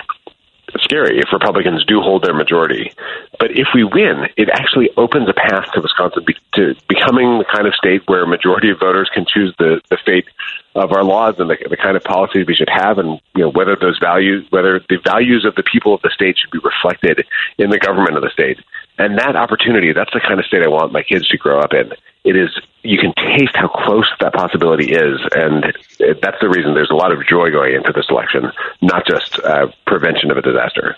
scary 0.80 1.18
if 1.18 1.32
Republicans 1.32 1.84
do 1.84 2.00
hold 2.00 2.22
their 2.22 2.34
majority. 2.34 2.92
But 3.38 3.50
if 3.52 3.68
we 3.74 3.84
win, 3.84 4.28
it 4.36 4.48
actually 4.50 4.90
opens 4.96 5.28
a 5.28 5.32
path 5.32 5.70
to 5.74 5.80
Wisconsin 5.80 6.24
be, 6.26 6.36
to 6.54 6.74
becoming 6.88 7.38
the 7.38 7.44
kind 7.44 7.66
of 7.66 7.74
state 7.74 8.02
where 8.06 8.24
a 8.24 8.26
majority 8.26 8.70
of 8.70 8.78
voters 8.78 9.10
can 9.12 9.26
choose 9.26 9.54
the, 9.58 9.80
the 9.90 9.98
fate 10.04 10.26
of 10.74 10.92
our 10.92 11.04
laws 11.04 11.36
and 11.38 11.48
the, 11.48 11.56
the 11.68 11.76
kind 11.76 11.96
of 11.96 12.02
policies 12.02 12.46
we 12.46 12.54
should 12.54 12.68
have, 12.68 12.98
and 12.98 13.20
you 13.34 13.42
know 13.42 13.50
whether 13.50 13.76
those 13.76 13.98
values, 13.98 14.46
whether 14.50 14.80
the 14.88 14.98
values 15.04 15.44
of 15.44 15.54
the 15.54 15.62
people 15.62 15.94
of 15.94 16.02
the 16.02 16.10
state 16.10 16.36
should 16.38 16.50
be 16.50 16.58
reflected 16.58 17.24
in 17.58 17.70
the 17.70 17.78
government 17.78 18.16
of 18.16 18.22
the 18.22 18.30
state. 18.30 18.58
And 18.98 19.18
that 19.18 19.36
opportunity, 19.36 19.92
that's 19.92 20.12
the 20.12 20.20
kind 20.20 20.38
of 20.38 20.46
state 20.46 20.62
I 20.62 20.68
want 20.68 20.92
my 20.92 21.02
kids 21.02 21.28
to 21.28 21.38
grow 21.38 21.60
up 21.60 21.72
in. 21.72 21.92
It 22.24 22.36
is, 22.36 22.50
you 22.82 22.98
can 22.98 23.12
taste 23.14 23.54
how 23.54 23.68
close 23.68 24.10
that 24.20 24.32
possibility 24.32 24.92
is. 24.92 25.20
And 25.34 25.64
that's 26.22 26.38
the 26.40 26.48
reason 26.48 26.74
there's 26.74 26.90
a 26.90 26.96
lot 26.96 27.12
of 27.12 27.26
joy 27.26 27.50
going 27.50 27.74
into 27.74 27.92
this 27.92 28.06
election, 28.08 28.50
not 28.80 29.06
just 29.06 29.38
uh, 29.40 29.68
prevention 29.86 30.30
of 30.30 30.38
a 30.38 30.42
disaster. 30.42 30.96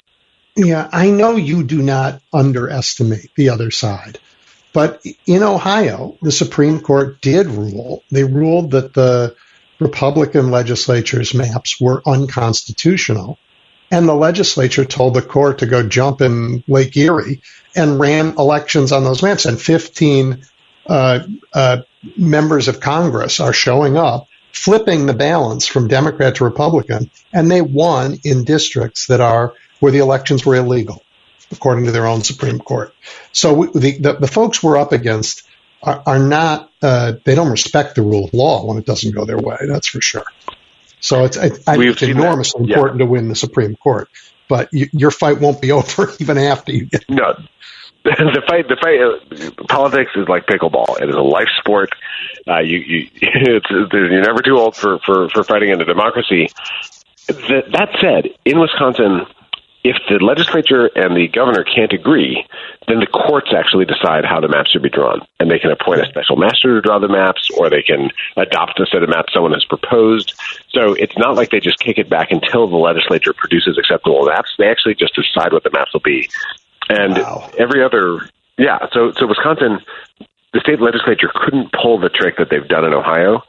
Yeah, 0.57 0.89
I 0.91 1.11
know 1.11 1.37
you 1.37 1.65
do 1.65 1.83
not 1.83 2.23
underestimate 2.33 3.31
the 3.35 3.51
other 3.51 3.71
side. 3.71 4.19
But 4.73 5.05
in 5.27 5.43
Ohio, 5.43 6.19
the 6.23 6.31
Supreme 6.31 6.81
Court 6.81 7.21
did 7.21 7.47
rule. 7.47 8.03
They 8.11 8.25
ruled 8.25 8.73
that 8.73 8.95
the 8.95 9.35
Republican 9.79 10.51
legislature's 10.51 11.35
maps 11.35 11.81
were 11.81 12.03
unconstitutional. 12.07 13.39
And 13.91 14.09
the 14.09 14.15
legislature 14.15 14.85
told 14.85 15.15
the 15.15 15.23
court 15.23 15.59
to 15.59 15.67
go 15.67 15.87
jump 15.87 16.21
in 16.21 16.65
Lake 16.69 16.97
Erie 16.97 17.41
and 17.75 18.01
ran 18.01 18.35
elections 18.39 18.93
on 18.93 19.05
those 19.05 19.23
maps. 19.23 19.47
And 19.47 19.61
15 19.61 20.33
uh, 20.33 20.37
uh, 20.37 20.45
members 22.17 22.69
of 22.69 22.81
Congress 22.81 23.41
are 23.41 23.53
showing 23.53 23.97
up, 23.97 24.29
flipping 24.53 25.07
the 25.07 25.15
balance 25.15 25.67
from 25.67 25.89
Democrat 25.89 26.37
to 26.37 26.45
Republican, 26.45 27.11
and 27.33 27.51
they 27.51 27.61
won 27.61 28.17
in 28.25 28.45
districts 28.45 29.07
that 29.07 29.21
are 29.21 29.55
where 29.81 29.93
the 29.93 29.99
elections 29.99 30.47
were 30.47 30.57
illegal, 30.57 31.03
according 31.51 31.85
to 31.85 31.93
their 31.93 32.07
own 32.07 32.23
Supreme 32.23 32.59
Court. 32.59 32.95
So 33.33 33.67
the, 33.67 33.99
the, 33.99 34.13
the 34.15 34.27
folks 34.27 34.63
we're 34.63 34.79
up 34.79 34.93
against 34.93 35.47
are, 35.83 36.03
are 36.07 36.19
not, 36.19 36.71
uh, 36.83 37.15
they 37.25 37.35
don't 37.35 37.51
respect 37.51 37.95
the 37.95 38.03
rule 38.03 38.25
of 38.25 38.35
law 38.35 38.65
when 38.65 38.79
it 38.79 38.87
doesn't 38.87 39.15
go 39.15 39.25
their 39.25 39.39
way, 39.39 39.59
that's 39.67 39.89
for 39.89 40.01
sure. 40.01 40.25
So 41.01 41.25
it's, 41.25 41.37
I, 41.37 41.51
it's 41.67 42.03
enormously 42.03 42.67
yeah. 42.67 42.77
important 42.77 43.01
to 43.01 43.07
win 43.07 43.29
the 43.29 43.37
Supreme 43.37 43.77
Court, 43.77 44.09
but 44.49 44.73
you, 44.73 44.89
your 44.93 45.11
fight 45.11 45.41
won't 45.41 45.61
be 45.61 45.73
over 45.73 46.11
even 46.19 46.39
after 46.39 46.73
you 46.73 46.87
get. 46.87 47.05
No, 47.09 47.39
the 48.35 48.43
fight, 48.47 48.69
the 48.69 48.77
fight, 48.77 49.03
uh, 49.03 49.67
politics 49.67 50.13
is 50.15 50.29
like 50.29 50.47
pickleball. 50.47 51.01
It 51.03 51.09
is 51.09 51.17
a 51.17 51.23
life 51.23 51.49
sport. 51.59 51.91
Uh, 52.47 52.61
you, 52.61 52.79
you, 52.79 53.11
it's, 53.21 53.69
you're 53.69 54.23
never 54.23 54.43
too 54.43 54.57
old 54.57 54.77
for, 54.77 55.01
for, 55.01 55.29
for 55.31 55.43
fighting 55.43 55.71
in 55.71 55.81
a 55.81 55.85
democracy. 55.85 56.49
The, 57.27 57.65
that 57.73 57.89
said, 58.01 58.31
in 58.45 58.61
Wisconsin, 58.61 59.27
if 59.83 59.97
the 60.09 60.25
legislature 60.25 60.87
and 60.95 61.17
the 61.17 61.27
governor 61.27 61.65
can't 61.65 61.93
agree, 61.93 62.47
then 62.87 63.01
the 63.01 63.07
courts 63.07 63.51
actually 63.57 63.87
decide 63.87 64.25
how 64.25 64.41
the 64.41 64.49
maps 64.49 64.71
should 64.71 64.83
be 64.83 64.91
drawn. 64.91 65.27
And 65.41 65.51
they 65.51 65.59
can 65.59 65.73
appoint 65.73 66.03
a 66.03 66.07
special 66.07 66.37
master 66.37 66.75
to 66.75 66.81
draw 66.81 67.01
the 67.01 67.09
maps, 67.09 67.51
or 67.59 67.71
they 67.71 67.83
can 67.83 68.11
adopt 68.37 68.79
a 68.79 68.87
set 68.87 69.03
of 69.03 69.09
maps 69.09 69.33
someone 69.33 69.53
has 69.53 69.65
proposed. 69.65 70.35
So 70.71 70.95
it's 70.95 71.17
not 71.19 71.35
like 71.35 71.51
they 71.51 71.61
just 71.61 71.81
kick 71.81 71.99
it 71.99 72.09
back 72.09 72.31
until 72.31 72.69
the 72.69 72.77
legislature 72.77 73.33
produces 73.33 73.79
acceptable 73.79 74.27
maps. 74.27 74.55
They 74.59 74.69
actually 74.69 74.95
just 74.95 75.15
decide 75.15 75.53
what 75.53 75.65
the 75.65 75.71
maps 75.71 75.93
will 75.93 76.07
be. 76.07 76.31
And 76.89 77.15
wow. 77.15 77.51
every 77.59 77.83
other, 77.83 78.21
yeah, 78.59 78.87
so, 78.93 79.13
so 79.13 79.27
Wisconsin, 79.27 79.81
the 80.53 80.61
state 80.61 80.81
legislature 80.81 81.31
couldn't 81.35 81.73
pull 81.73 81.99
the 81.99 82.09
trick 82.09 82.37
that 82.39 82.49
they've 82.51 82.67
done 82.67 82.85
in 82.85 82.95
Ohio 82.95 83.43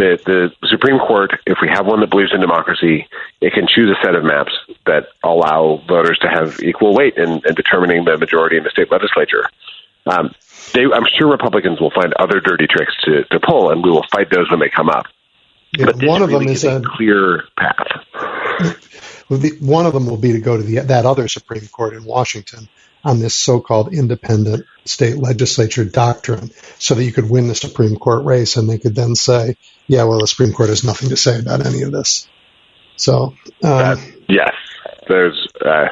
the, 0.00 0.50
the 0.60 0.68
Supreme 0.68 0.98
Court, 0.98 1.32
if 1.46 1.58
we 1.60 1.68
have 1.68 1.86
one 1.86 2.00
that 2.00 2.10
believes 2.10 2.32
in 2.32 2.40
democracy, 2.40 3.06
it 3.40 3.52
can 3.52 3.66
choose 3.68 3.90
a 3.90 4.02
set 4.02 4.14
of 4.14 4.24
maps 4.24 4.52
that 4.86 5.08
allow 5.22 5.82
voters 5.86 6.18
to 6.20 6.28
have 6.28 6.60
equal 6.62 6.94
weight 6.94 7.16
in, 7.16 7.42
in 7.46 7.54
determining 7.54 8.04
the 8.04 8.16
majority 8.16 8.56
in 8.56 8.64
the 8.64 8.70
state 8.70 8.90
legislature. 8.90 9.44
Um, 10.06 10.34
they, 10.72 10.84
I'm 10.84 11.04
sure 11.18 11.30
Republicans 11.30 11.80
will 11.80 11.90
find 11.90 12.14
other 12.14 12.40
dirty 12.40 12.66
tricks 12.66 12.94
to, 13.04 13.24
to 13.24 13.40
pull, 13.40 13.70
and 13.70 13.84
we 13.84 13.90
will 13.90 14.06
fight 14.10 14.30
those 14.30 14.50
when 14.50 14.60
they 14.60 14.70
come 14.70 14.88
up. 14.88 15.06
Yeah, 15.76 15.86
but 15.86 16.02
one 16.02 16.22
of 16.22 16.30
really 16.30 16.46
them 16.46 16.54
is 16.54 16.64
a, 16.64 16.78
a 16.78 16.82
clear 16.82 17.44
path. 17.56 18.76
One 19.60 19.86
of 19.86 19.92
them 19.92 20.06
will 20.06 20.16
be 20.16 20.32
to 20.32 20.40
go 20.40 20.56
to 20.56 20.62
the, 20.64 20.80
that 20.80 21.06
other 21.06 21.28
Supreme 21.28 21.68
Court 21.68 21.94
in 21.94 22.02
Washington 22.02 22.68
on 23.04 23.20
this 23.20 23.34
so-called 23.34 23.92
independent 23.94 24.66
state 24.84 25.16
legislature 25.16 25.84
doctrine 25.84 26.50
so 26.78 26.94
that 26.94 27.04
you 27.04 27.12
could 27.12 27.28
win 27.28 27.48
the 27.48 27.54
Supreme 27.54 27.96
Court 27.96 28.24
race 28.24 28.56
and 28.56 28.68
they 28.68 28.78
could 28.78 28.94
then 28.94 29.14
say, 29.14 29.56
yeah, 29.86 30.04
well, 30.04 30.20
the 30.20 30.26
Supreme 30.26 30.52
Court 30.52 30.68
has 30.68 30.84
nothing 30.84 31.08
to 31.08 31.16
say 31.16 31.38
about 31.38 31.64
any 31.64 31.82
of 31.82 31.92
this. 31.92 32.28
So, 32.96 33.34
um, 33.64 33.98
yes, 34.28 34.54
there's, 35.08 35.48
uh, 35.64 35.86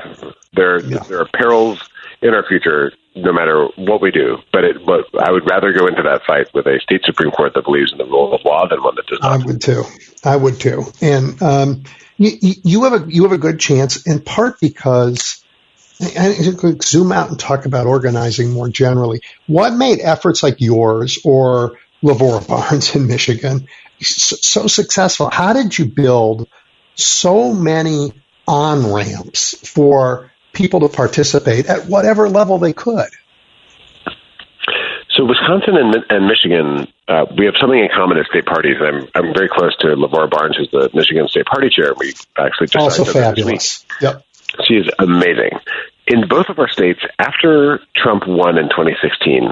there, 0.53 0.81
yeah. 0.85 0.99
there 1.09 1.21
are 1.21 1.29
perils 1.33 1.89
in 2.21 2.35
our 2.35 2.47
future 2.47 2.93
no 3.17 3.33
matter 3.33 3.67
what 3.77 4.01
we 4.01 4.11
do. 4.11 4.39
But 4.53 4.65
it, 4.65 4.77
but 4.87 5.07
I 5.21 5.31
would 5.33 5.49
rather 5.49 5.73
go 5.73 5.87
into 5.87 6.03
that 6.03 6.23
fight 6.27 6.49
with 6.55 6.67
a 6.67 6.79
state 6.81 7.03
Supreme 7.05 7.31
Court 7.31 7.53
that 7.55 7.65
believes 7.65 7.93
in 7.93 7.99
the 7.99 8.05
rule 8.05 8.35
of 8.35 8.45
law 8.45 8.69
than 8.69 8.83
one 8.83 8.95
that 8.97 9.07
does 9.07 9.21
not. 9.21 9.41
I 9.41 9.45
would 9.45 9.61
too. 9.61 9.83
I 10.25 10.37
would 10.37 10.61
too. 10.61 10.85
And, 11.01 11.41
um, 11.43 11.85
you, 12.17 12.33
you 12.41 12.85
have 12.85 13.03
a, 13.03 13.13
you 13.13 13.23
have 13.23 13.33
a 13.33 13.39
good 13.39 13.61
chance 13.61 14.07
in 14.07 14.21
part 14.21 14.61
because 14.61 15.45
and 16.01 16.83
zoom 16.83 17.13
out 17.13 17.29
and 17.31 17.39
talk 17.39 17.67
about 17.67 17.87
organizing 17.87 18.51
more 18.53 18.69
generally. 18.69 19.21
What 19.47 19.73
made 19.73 20.01
efforts 20.01 20.43
like 20.43 20.61
yours 20.61 21.19
or 21.25 21.79
Lavora 22.03 22.47
Barnes 22.47 22.95
in 22.95 23.07
Michigan 23.07 23.67
so 24.01 24.67
successful? 24.67 25.31
How 25.31 25.53
did 25.53 25.77
you 25.77 25.87
build 25.87 26.49
so 26.95 27.53
many 27.53 28.13
on 28.47 28.93
ramps 28.93 29.55
for 29.69 30.31
people 30.53 30.81
to 30.81 30.89
participate 30.89 31.67
at 31.67 31.87
whatever 31.87 32.29
level 32.29 32.59
they 32.59 32.73
could? 32.73 33.09
So 35.11 35.25
Wisconsin 35.25 35.77
and, 35.77 35.97
and 36.11 36.29
Michigan, 36.29 36.87
uh, 37.09 37.27
we 37.37 37.47
have 37.47 37.55
something 37.61 37.79
in 37.79 37.89
common 37.93 38.19
as 38.19 38.27
state 38.31 38.47
parties. 38.47 38.77
I'm 38.81 39.09
I'm 39.17 39.35
very 39.35 39.49
close 39.49 39.77
to 39.79 39.89
Lavora 39.89 40.31
Barnes, 40.31 40.57
who's 40.57 40.71
the 40.71 40.91
Michigan 40.95 41.27
State 41.27 41.47
Party 41.47 41.71
chair. 41.71 41.93
We 41.99 42.15
actually 42.37 42.69
just 42.69 42.77
also 42.77 43.05
fabulous. 43.05 43.85
Yep. 44.01 44.25
She 44.67 44.75
is 44.75 44.89
amazing. 44.99 45.59
In 46.07 46.27
both 46.27 46.49
of 46.49 46.59
our 46.59 46.69
states, 46.69 47.01
after 47.19 47.81
Trump 47.95 48.27
won 48.27 48.59
in 48.59 48.69
2016, 48.69 49.51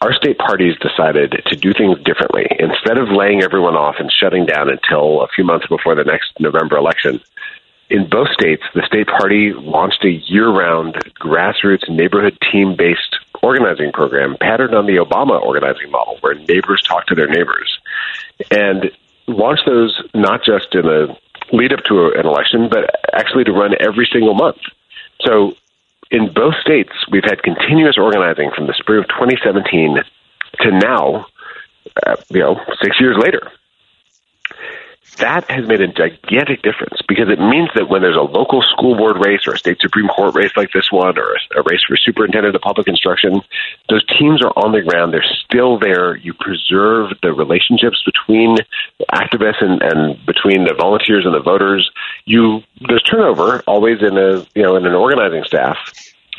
our 0.00 0.12
state 0.14 0.38
parties 0.38 0.74
decided 0.80 1.42
to 1.46 1.56
do 1.56 1.72
things 1.72 1.98
differently. 2.02 2.46
Instead 2.58 2.98
of 2.98 3.08
laying 3.10 3.42
everyone 3.42 3.76
off 3.76 3.96
and 3.98 4.10
shutting 4.10 4.46
down 4.46 4.68
until 4.68 5.22
a 5.22 5.28
few 5.28 5.44
months 5.44 5.66
before 5.68 5.94
the 5.94 6.04
next 6.04 6.32
November 6.40 6.76
election, 6.76 7.20
in 7.88 8.08
both 8.08 8.28
states, 8.30 8.62
the 8.74 8.82
state 8.86 9.06
party 9.06 9.52
launched 9.52 10.02
a 10.04 10.10
year 10.10 10.48
round 10.48 10.94
grassroots 11.20 11.88
neighborhood 11.90 12.38
team 12.50 12.74
based 12.74 13.16
organizing 13.42 13.92
program 13.92 14.36
patterned 14.40 14.74
on 14.74 14.86
the 14.86 14.96
Obama 14.96 15.40
organizing 15.40 15.90
model, 15.90 16.16
where 16.20 16.34
neighbors 16.34 16.82
talk 16.82 17.06
to 17.06 17.14
their 17.14 17.28
neighbors. 17.28 17.78
And 18.50 18.90
launched 19.26 19.66
those 19.66 20.02
not 20.14 20.42
just 20.42 20.74
in 20.74 20.86
a 20.86 21.16
lead 21.52 21.72
up 21.72 21.84
to 21.84 22.12
an 22.12 22.26
election, 22.26 22.68
but 22.68 22.90
actually 23.12 23.44
to 23.44 23.52
run 23.52 23.74
every 23.80 24.08
single 24.10 24.34
month. 24.34 24.58
So 25.22 25.54
in 26.10 26.32
both 26.32 26.54
states, 26.60 26.92
we've 27.10 27.24
had 27.24 27.42
continuous 27.42 27.96
organizing 27.96 28.50
from 28.54 28.66
the 28.66 28.74
spring 28.74 29.00
of 29.00 29.08
2017 29.08 29.98
to 30.60 30.70
now, 30.70 31.26
uh, 32.06 32.16
you 32.30 32.40
know, 32.40 32.60
six 32.82 33.00
years 33.00 33.16
later 33.18 33.50
that 35.18 35.48
has 35.50 35.68
made 35.68 35.80
a 35.80 35.88
gigantic 35.88 36.62
difference 36.62 37.02
because 37.06 37.28
it 37.28 37.38
means 37.38 37.68
that 37.74 37.88
when 37.88 38.00
there's 38.00 38.16
a 38.16 38.22
local 38.22 38.62
school 38.62 38.96
board 38.96 39.16
race 39.24 39.46
or 39.46 39.52
a 39.52 39.58
state 39.58 39.78
Supreme 39.80 40.08
Court 40.08 40.34
race 40.34 40.52
like 40.56 40.72
this 40.72 40.90
one 40.90 41.18
or 41.18 41.36
a 41.54 41.62
race 41.68 41.82
for 41.86 41.96
superintendent 41.96 42.56
of 42.56 42.62
public 42.62 42.88
instruction, 42.88 43.42
those 43.90 44.04
teams 44.18 44.42
are 44.42 44.52
on 44.56 44.72
the 44.72 44.80
ground. 44.80 45.12
They're 45.12 45.24
still 45.44 45.78
there. 45.78 46.16
You 46.16 46.32
preserve 46.32 47.12
the 47.22 47.32
relationships 47.32 48.02
between 48.04 48.56
activists 49.12 49.62
and, 49.62 49.82
and 49.82 50.24
between 50.24 50.64
the 50.64 50.74
volunteers 50.74 51.26
and 51.26 51.34
the 51.34 51.42
voters. 51.42 51.90
You 52.24 52.62
there's 52.80 53.02
turnover 53.02 53.62
always 53.66 54.00
in 54.00 54.16
a 54.16 54.46
you 54.54 54.62
know 54.62 54.76
in 54.76 54.86
an 54.86 54.94
organizing 54.94 55.44
staff, 55.44 55.76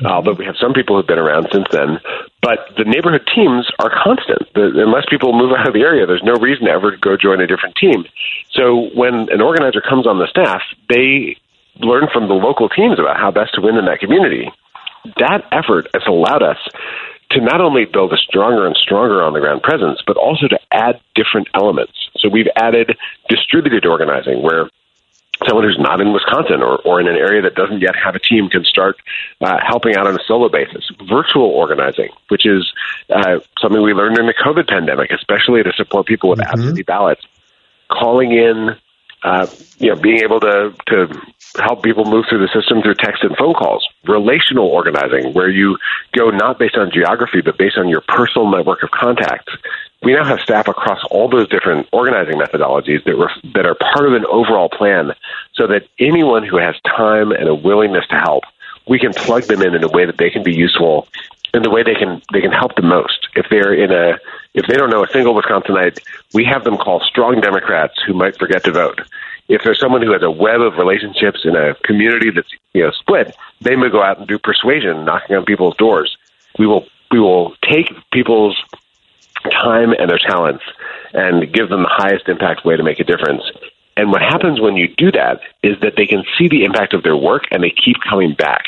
although 0.05 0.33
we 0.33 0.45
have 0.45 0.55
some 0.59 0.73
people 0.73 0.95
who've 0.95 1.07
been 1.07 1.19
around 1.19 1.47
since 1.51 1.67
then. 1.71 1.99
But 2.41 2.75
the 2.77 2.83
neighborhood 2.83 3.29
teams 3.33 3.69
are 3.79 3.91
constant. 4.03 4.51
The, 4.53 4.83
unless 4.83 5.05
people 5.09 5.33
move 5.33 5.53
out 5.57 5.67
of 5.67 5.73
the 5.73 5.81
area, 5.81 6.05
there's 6.05 6.23
no 6.23 6.33
reason 6.33 6.67
ever 6.67 6.91
to 6.91 6.95
ever 6.95 6.97
go 6.97 7.17
join 7.17 7.41
a 7.41 7.47
different 7.47 7.75
team. 7.75 8.05
So 8.51 8.89
when 8.93 9.29
an 9.29 9.41
organizer 9.41 9.81
comes 9.81 10.07
on 10.07 10.19
the 10.19 10.27
staff, 10.27 10.61
they 10.89 11.37
learn 11.79 12.07
from 12.11 12.27
the 12.27 12.33
local 12.33 12.69
teams 12.69 12.99
about 12.99 13.17
how 13.17 13.31
best 13.31 13.55
to 13.55 13.61
win 13.61 13.77
in 13.77 13.85
that 13.85 13.99
community. 13.99 14.51
That 15.17 15.45
effort 15.51 15.87
has 15.93 16.03
allowed 16.07 16.43
us 16.43 16.57
to 17.31 17.41
not 17.41 17.61
only 17.61 17.85
build 17.85 18.13
a 18.13 18.17
stronger 18.17 18.67
and 18.67 18.75
stronger 18.75 19.23
on 19.23 19.33
the 19.33 19.39
ground 19.39 19.63
presence, 19.63 20.01
but 20.05 20.17
also 20.17 20.47
to 20.47 20.59
add 20.71 21.01
different 21.15 21.47
elements. 21.53 21.93
So 22.17 22.29
we've 22.29 22.51
added 22.55 22.97
distributed 23.27 23.85
organizing 23.85 24.41
where 24.43 24.69
someone 25.47 25.65
who's 25.65 25.79
not 25.79 26.01
in 26.01 26.13
Wisconsin 26.13 26.61
or, 26.61 26.77
or 26.81 26.99
in 26.99 27.07
an 27.07 27.15
area 27.15 27.41
that 27.41 27.55
doesn't 27.55 27.81
yet 27.81 27.95
have 27.95 28.15
a 28.15 28.19
team 28.19 28.49
can 28.49 28.63
start 28.63 28.97
uh, 29.41 29.59
helping 29.65 29.95
out 29.95 30.07
on 30.07 30.15
a 30.15 30.23
solo 30.25 30.49
basis. 30.49 30.89
Virtual 31.07 31.45
organizing, 31.45 32.09
which 32.29 32.45
is 32.45 32.71
uh, 33.09 33.39
something 33.59 33.81
we 33.81 33.93
learned 33.93 34.17
in 34.17 34.27
the 34.27 34.33
COVID 34.33 34.67
pandemic, 34.67 35.11
especially 35.11 35.63
to 35.63 35.73
support 35.73 36.05
people 36.05 36.29
with 36.29 36.39
mm-hmm. 36.39 36.59
absentee 36.59 36.83
ballots. 36.83 37.25
Calling 37.89 38.31
in, 38.31 38.75
uh, 39.23 39.47
you 39.77 39.89
know, 39.89 40.01
being 40.01 40.19
able 40.19 40.39
to 40.39 40.75
to 40.87 41.21
help 41.61 41.83
people 41.83 42.05
move 42.05 42.25
through 42.29 42.39
the 42.39 42.49
system 42.53 42.81
through 42.81 42.95
text 42.95 43.23
and 43.23 43.35
phone 43.37 43.53
calls. 43.53 43.87
Relational 44.05 44.67
organizing, 44.67 45.33
where 45.33 45.49
you 45.49 45.77
go 46.11 46.29
not 46.29 46.57
based 46.57 46.75
on 46.75 46.91
geography, 46.91 47.41
but 47.41 47.57
based 47.57 47.77
on 47.77 47.87
your 47.87 48.01
personal 48.01 48.49
network 48.49 48.83
of 48.83 48.91
contacts 48.91 49.53
we 50.03 50.13
now 50.13 50.25
have 50.25 50.41
staff 50.41 50.67
across 50.67 50.99
all 51.09 51.29
those 51.29 51.47
different 51.47 51.87
organizing 51.91 52.35
methodologies 52.35 53.03
that, 53.05 53.15
ref- 53.15 53.53
that 53.53 53.65
are 53.65 53.75
part 53.75 54.05
of 54.05 54.13
an 54.13 54.25
overall 54.25 54.69
plan 54.69 55.11
so 55.53 55.67
that 55.67 55.87
anyone 55.97 56.45
who 56.45 56.57
has 56.57 56.75
time 56.85 57.31
and 57.31 57.47
a 57.47 57.55
willingness 57.55 58.05
to 58.07 58.15
help, 58.15 58.43
we 58.85 58.99
can 58.99 59.13
plug 59.13 59.43
them 59.43 59.61
in 59.61 59.73
in 59.73 59.83
a 59.83 59.87
way 59.87 60.05
that 60.05 60.17
they 60.17 60.29
can 60.29 60.43
be 60.43 60.53
useful 60.53 61.07
in 61.53 61.61
the 61.61 61.69
way 61.69 61.83
they 61.83 61.95
can 61.95 62.21
they 62.31 62.41
can 62.41 62.51
help 62.51 62.75
the 62.75 62.81
most. 62.81 63.27
If 63.35 63.47
they're 63.49 63.73
in 63.73 63.91
a 63.91 64.17
if 64.53 64.67
they 64.67 64.75
don't 64.75 64.89
know 64.89 65.03
a 65.03 65.07
single 65.07 65.33
Wisconsinite, 65.39 65.99
we 66.33 66.45
have 66.45 66.63
them 66.63 66.77
call 66.77 66.99
strong 67.01 67.41
Democrats 67.41 67.93
who 68.05 68.13
might 68.13 68.37
forget 68.37 68.63
to 68.65 68.71
vote. 68.71 69.01
If 69.49 69.61
there's 69.63 69.79
someone 69.79 70.01
who 70.01 70.13
has 70.13 70.23
a 70.23 70.31
web 70.31 70.61
of 70.61 70.77
relationships 70.77 71.41
in 71.43 71.55
a 71.55 71.75
community 71.83 72.31
that's 72.31 72.49
you 72.73 72.83
know 72.83 72.91
split, 72.91 73.35
they 73.61 73.75
may 73.75 73.89
go 73.89 74.01
out 74.01 74.19
and 74.19 74.27
do 74.27 74.39
persuasion, 74.39 75.05
knocking 75.05 75.35
on 75.35 75.45
people's 75.45 75.75
doors. 75.77 76.17
We 76.57 76.65
will 76.67 76.87
we 77.11 77.19
will 77.19 77.55
take 77.69 77.91
people's 78.11 78.57
time 79.51 79.93
and 79.97 80.09
their 80.09 80.19
talents 80.19 80.63
and 81.13 81.51
give 81.53 81.69
them 81.69 81.83
the 81.83 81.91
highest 81.91 82.27
impact 82.27 82.65
way 82.65 82.77
to 82.77 82.83
make 82.83 82.99
a 82.99 83.03
difference. 83.03 83.43
And 83.95 84.11
what 84.11 84.21
happens 84.21 84.59
when 84.59 84.75
you 84.75 84.87
do 84.87 85.11
that 85.11 85.41
is 85.61 85.79
that 85.81 85.93
they 85.95 86.07
can 86.07 86.23
see 86.37 86.47
the 86.47 86.63
impact 86.63 86.93
of 86.93 87.03
their 87.03 87.15
work 87.15 87.43
and 87.51 87.61
they 87.61 87.69
keep 87.69 87.97
coming 88.09 88.33
back. 88.33 88.63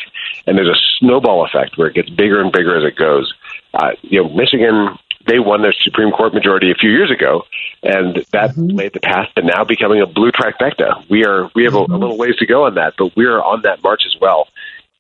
And 0.47 0.58
there's 0.58 0.69
a 0.69 0.79
snowball 0.99 1.45
effect 1.45 1.77
where 1.77 1.88
it 1.88 1.95
gets 1.95 2.10
bigger 2.10 2.41
and 2.41 2.51
bigger 2.51 2.77
as 2.77 2.84
it 2.84 2.95
goes. 2.95 3.34
Uh, 3.73 3.91
you 4.01 4.23
know, 4.23 4.29
Michigan, 4.29 4.97
they 5.27 5.39
won 5.39 5.62
their 5.62 5.73
Supreme 5.73 6.12
Court 6.12 6.34
majority 6.34 6.71
a 6.71 6.75
few 6.75 6.89
years 6.89 7.12
ago, 7.12 7.45
and 7.84 8.23
that 8.31 8.51
mm-hmm. 8.51 8.75
laid 8.77 8.93
the 8.93 8.99
path 8.99 9.29
to 9.36 9.41
now 9.41 9.63
becoming 9.63 10.01
a 10.01 10.05
blue 10.05 10.31
trifecta. 10.31 11.08
We 11.10 11.25
are 11.25 11.49
we 11.55 11.63
have 11.63 11.73
mm-hmm. 11.73 11.91
a, 11.91 11.95
a 11.95 11.97
little 11.97 12.17
ways 12.17 12.36
to 12.38 12.45
go 12.45 12.65
on 12.65 12.75
that, 12.75 12.93
but 12.97 13.15
we 13.15 13.25
are 13.25 13.41
on 13.41 13.63
that 13.63 13.81
march 13.84 14.03
as 14.05 14.15
well 14.21 14.47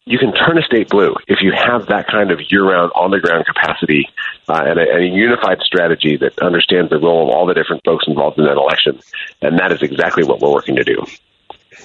you 0.05 0.19
can 0.19 0.33
turn 0.33 0.57
a 0.57 0.61
state 0.61 0.89
blue 0.89 1.15
if 1.27 1.39
you 1.41 1.51
have 1.51 1.87
that 1.87 2.07
kind 2.07 2.31
of 2.31 2.39
year-round, 2.51 2.91
on-the-ground 2.95 3.45
capacity 3.45 4.07
uh, 4.47 4.63
and, 4.65 4.79
a, 4.79 4.83
and, 4.83 5.03
a, 5.03 5.07
unified 5.07 5.59
strategy 5.61 6.15
that 6.17 6.37
understands 6.39 6.91
the 6.91 6.99
role 6.99 7.27
of 7.27 7.35
all 7.35 7.45
the 7.47 7.55
different 7.55 7.83
folks 7.83 8.05
involved 8.07 8.37
in 8.37 8.45
that 8.45 8.57
election. 8.57 8.99
And 9.41 9.57
that 9.57 9.71
is 9.71 9.81
exactly 9.81 10.23
what 10.23 10.39
we're 10.39 10.51
working 10.51 10.75
to 10.75 10.83
do. 10.83 11.03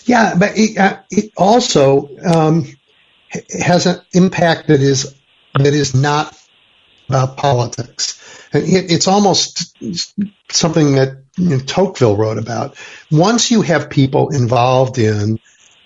Yeah, 0.05 0.35
but 0.38 0.51
it, 0.55 0.77
uh, 0.77 0.99
it 1.11 1.33
also 1.37 2.09
um, 2.25 2.66
has 3.61 3.87
an 3.87 4.01
impact 4.12 4.69
that 4.69 4.81
is 4.81 5.14
that 5.55 5.75
is 5.75 5.95
not 5.95 6.37
about 7.09 7.37
politics. 7.37 8.16
It, 8.53 8.90
it's 8.90 9.09
almost 9.09 9.77
something 10.51 10.95
that 10.95 11.23
you 11.37 11.51
know, 11.51 11.59
Tocqueville 11.59 12.16
wrote 12.16 12.38
about. 12.38 12.77
Once 13.11 13.51
you 13.51 13.62
have 13.62 13.90
people 13.90 14.31
involved 14.31 14.99
in 14.99 15.38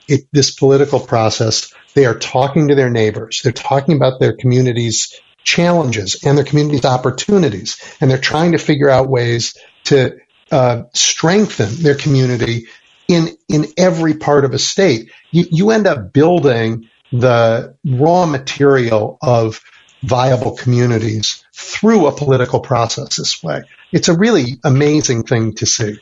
it, 0.08 0.26
this 0.32 0.50
political 0.50 1.00
process, 1.00 1.72
they 1.94 2.06
are 2.06 2.18
talking 2.18 2.68
to 2.68 2.74
their 2.74 2.90
neighbors. 2.90 3.40
They're 3.42 3.52
talking 3.52 3.96
about 3.96 4.20
their 4.20 4.36
community's 4.36 5.18
challenges 5.44 6.24
and 6.24 6.36
their 6.36 6.44
community's 6.44 6.84
opportunities. 6.84 7.76
And 8.00 8.10
they're 8.10 8.18
trying 8.18 8.52
to 8.52 8.58
figure 8.58 8.90
out 8.90 9.08
ways 9.08 9.56
to 9.84 10.18
uh, 10.50 10.84
strengthen 10.92 11.82
their 11.82 11.94
community 11.94 12.66
in, 13.08 13.36
in 13.48 13.66
every 13.76 14.14
part 14.14 14.44
of 14.44 14.52
a 14.52 14.58
state. 14.58 15.10
You, 15.30 15.44
you 15.50 15.70
end 15.70 15.86
up 15.86 16.12
building 16.12 16.88
the 17.14 17.76
raw 17.84 18.26
material 18.26 19.18
of 19.22 19.60
viable 20.02 20.56
communities 20.56 21.44
through 21.52 22.06
a 22.06 22.12
political 22.12 22.60
process 22.60 23.16
this 23.16 23.42
way. 23.42 23.62
It's 23.92 24.08
a 24.08 24.16
really 24.16 24.58
amazing 24.64 25.22
thing 25.22 25.54
to 25.54 25.66
see. 25.66 25.98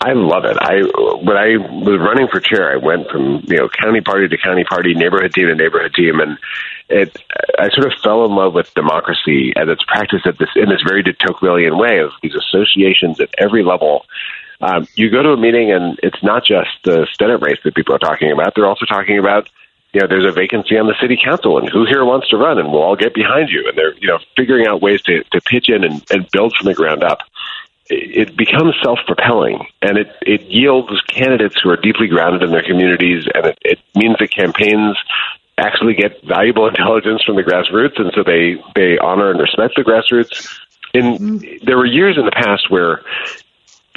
I 0.00 0.12
love 0.12 0.44
it. 0.44 0.56
I 0.60 0.82
when 1.18 1.36
I 1.36 1.56
was 1.58 1.98
running 1.98 2.28
for 2.30 2.38
chair, 2.38 2.72
I 2.72 2.76
went 2.76 3.10
from 3.10 3.42
you 3.48 3.56
know 3.56 3.68
county 3.68 4.00
party 4.00 4.28
to 4.28 4.38
county 4.38 4.62
party, 4.62 4.94
neighborhood 4.94 5.34
team 5.34 5.48
to 5.48 5.54
neighborhood 5.56 5.92
team, 5.94 6.20
and 6.20 6.38
it 6.88 7.20
I 7.58 7.68
sort 7.70 7.92
of 7.92 7.98
fell 8.00 8.24
in 8.24 8.36
love 8.36 8.54
with 8.54 8.72
democracy 8.74 9.52
and 9.56 9.68
its 9.68 9.82
practice 9.82 10.22
at 10.24 10.38
this 10.38 10.50
in 10.54 10.68
this 10.68 10.82
very 10.86 11.02
de 11.02 11.14
Tocquevillian 11.14 11.76
way 11.76 11.98
of 11.98 12.12
these 12.22 12.36
associations 12.36 13.18
at 13.20 13.30
every 13.38 13.64
level. 13.64 14.06
Um, 14.60 14.88
you 14.96 15.10
go 15.10 15.22
to 15.22 15.30
a 15.30 15.36
meeting 15.36 15.70
and 15.70 15.98
it's 16.02 16.22
not 16.22 16.44
just 16.44 16.70
the 16.84 17.06
Senate 17.18 17.40
race 17.40 17.58
that 17.64 17.74
people 17.74 17.94
are 17.94 17.98
talking 17.98 18.32
about; 18.32 18.54
they're 18.54 18.66
also 18.66 18.86
talking 18.86 19.18
about 19.18 19.48
you 19.92 20.00
know, 20.00 20.06
there's 20.06 20.26
a 20.26 20.32
vacancy 20.32 20.76
on 20.76 20.86
the 20.86 20.94
city 21.00 21.18
council 21.22 21.58
and 21.58 21.68
who 21.68 21.86
here 21.86 22.04
wants 22.04 22.28
to 22.28 22.36
run 22.36 22.58
and 22.58 22.70
we'll 22.70 22.82
all 22.82 22.96
get 22.96 23.14
behind 23.14 23.48
you. 23.48 23.66
And 23.66 23.78
they're, 23.78 23.94
you 23.94 24.06
know, 24.06 24.18
figuring 24.36 24.66
out 24.66 24.82
ways 24.82 25.00
to, 25.02 25.24
to 25.32 25.40
pitch 25.40 25.70
in 25.70 25.82
and, 25.82 26.04
and 26.10 26.30
build 26.30 26.52
from 26.54 26.66
the 26.66 26.74
ground 26.74 27.02
up 27.02 27.20
it 27.90 28.36
becomes 28.36 28.74
self-propelling 28.82 29.66
and 29.80 29.96
it, 29.96 30.14
it 30.22 30.42
yields 30.42 31.00
candidates 31.08 31.56
who 31.62 31.70
are 31.70 31.76
deeply 31.76 32.06
grounded 32.06 32.42
in 32.42 32.50
their 32.50 32.62
communities 32.62 33.24
and 33.34 33.46
it, 33.46 33.58
it 33.62 33.78
means 33.94 34.16
that 34.18 34.30
campaigns 34.30 34.96
actually 35.56 35.94
get 35.94 36.22
valuable 36.22 36.68
intelligence 36.68 37.22
from 37.24 37.36
the 37.36 37.42
grassroots 37.42 37.98
and 37.98 38.12
so 38.14 38.22
they, 38.22 38.62
they 38.74 38.98
honor 38.98 39.30
and 39.30 39.40
respect 39.40 39.74
the 39.76 39.82
grassroots. 39.82 40.54
And 40.94 41.44
there 41.62 41.76
were 41.76 41.86
years 41.86 42.16
in 42.18 42.24
the 42.24 42.30
past 42.30 42.70
where 42.70 43.02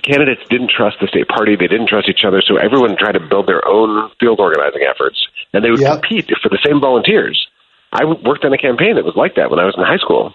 candidates 0.03 0.41
didn't 0.49 0.71
trust 0.71 0.97
the 0.99 1.07
state 1.07 1.27
party, 1.27 1.55
they 1.55 1.67
didn't 1.67 1.87
trust 1.87 2.09
each 2.09 2.25
other, 2.25 2.41
so 2.41 2.57
everyone 2.57 2.97
tried 2.97 3.13
to 3.13 3.19
build 3.19 3.47
their 3.47 3.65
own 3.67 4.11
field 4.19 4.39
organizing 4.39 4.81
efforts 4.83 5.27
and 5.53 5.63
they 5.63 5.71
would 5.71 5.79
yep. 5.79 6.01
compete 6.01 6.29
for 6.41 6.49
the 6.49 6.59
same 6.65 6.79
volunteers. 6.79 7.47
I 7.91 8.05
worked 8.05 8.45
on 8.45 8.53
a 8.53 8.57
campaign 8.57 8.95
that 8.95 9.03
was 9.03 9.15
like 9.15 9.35
that 9.35 9.49
when 9.49 9.59
I 9.59 9.65
was 9.65 9.75
in 9.77 9.83
high 9.83 9.97
school 9.97 10.33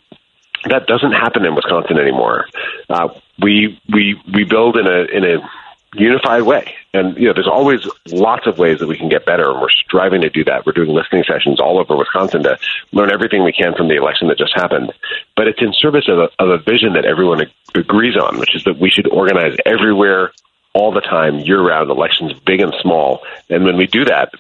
that 0.65 0.87
doesn't 0.87 1.13
happen 1.13 1.45
in 1.45 1.55
Wisconsin 1.55 1.99
anymore. 1.99 2.47
Uh, 2.89 3.09
we 3.41 3.81
we 3.93 4.21
we 4.33 4.45
build 4.45 4.77
in 4.77 4.87
a 4.87 5.05
in 5.05 5.25
a 5.25 5.51
unified 5.95 6.43
way, 6.43 6.75
and 6.97 7.17
you 7.17 7.27
know 7.27 7.33
there's 7.35 7.49
always 7.49 7.87
lots 8.09 8.47
of 8.47 8.59
ways 8.59 8.79
that 8.81 8.87
we 8.87 8.97
can 8.97 9.09
get 9.09 9.25
better, 9.25 9.51
and 9.51 9.61
we're 9.61 9.71
striving 9.71 10.23
to 10.23 10.31
do 10.31 10.45
that. 10.45 10.67
We're 10.67 10.73
doing 10.73 10.91
listening 10.91 11.25
sessions 11.25 11.61
all 11.61 11.79
over 11.79 11.97
Wisconsin 11.97 12.43
to 12.45 12.59
learn 12.93 13.11
everything 13.11 13.45
we 13.45 13.53
can 13.53 13.75
from 13.75 13.89
the 13.89 13.97
election 13.97 14.29
that 14.29 14.39
just 14.39 14.55
happened. 14.55 14.93
But 15.37 15.49
it's 15.49 15.61
in 15.61 15.73
service 15.75 16.09
of 16.09 16.19
a, 16.19 16.31
of 16.39 16.49
a 16.49 16.59
vision 16.59 16.95
that 16.95 17.05
everyone 17.05 17.43
ag- 17.43 17.53
agrees 17.75 18.17
on, 18.17 18.39
which 18.39 18.55
is 18.55 18.65
that 18.65 18.79
we 18.79 18.91
should 18.91 19.09
organize 19.09 19.57
everywhere, 19.65 20.33
all 20.73 20.93
the 20.93 21.01
time, 21.01 21.39
year 21.39 21.61
round, 21.61 21.91
elections 21.91 22.33
big 22.41 22.61
and 22.61 22.75
small. 22.81 23.23
And 23.51 23.65
when 23.65 23.77
we 23.77 23.87
do 23.87 24.05
that, 24.07 24.33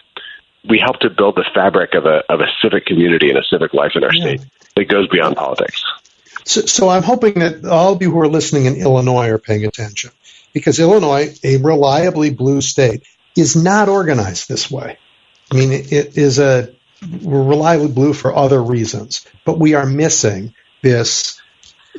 we 0.68 0.78
help 0.78 1.00
to 1.00 1.10
build 1.10 1.36
the 1.36 1.44
fabric 1.54 1.94
of 1.94 2.06
a 2.06 2.24
of 2.32 2.40
a 2.40 2.46
civic 2.62 2.86
community 2.86 3.28
and 3.28 3.38
a 3.38 3.44
civic 3.44 3.74
life 3.74 3.92
in 3.94 4.04
our 4.04 4.14
yeah. 4.14 4.22
state 4.22 4.40
that 4.74 4.88
goes 4.88 5.08
beyond 5.08 5.36
politics. 5.36 5.84
So, 6.44 6.60
so 6.62 6.88
I'm 6.88 7.02
hoping 7.02 7.34
that 7.34 7.64
all 7.64 7.94
of 7.94 8.02
you 8.02 8.10
who 8.10 8.20
are 8.20 8.28
listening 8.28 8.66
in 8.66 8.76
Illinois 8.76 9.28
are 9.30 9.38
paying 9.38 9.64
attention 9.64 10.10
because 10.56 10.80
Illinois, 10.80 11.38
a 11.44 11.58
reliably 11.58 12.30
blue 12.30 12.62
state, 12.62 13.02
is 13.36 13.62
not 13.62 13.90
organized 13.90 14.48
this 14.48 14.70
way. 14.70 14.96
I 15.52 15.54
mean, 15.54 15.70
it 15.70 16.16
is 16.16 16.38
a 16.38 16.70
we're 17.20 17.42
reliably 17.42 17.88
blue 17.88 18.14
for 18.14 18.34
other 18.34 18.62
reasons, 18.62 19.26
but 19.44 19.58
we 19.58 19.74
are 19.74 19.84
missing 19.84 20.54
this 20.82 21.38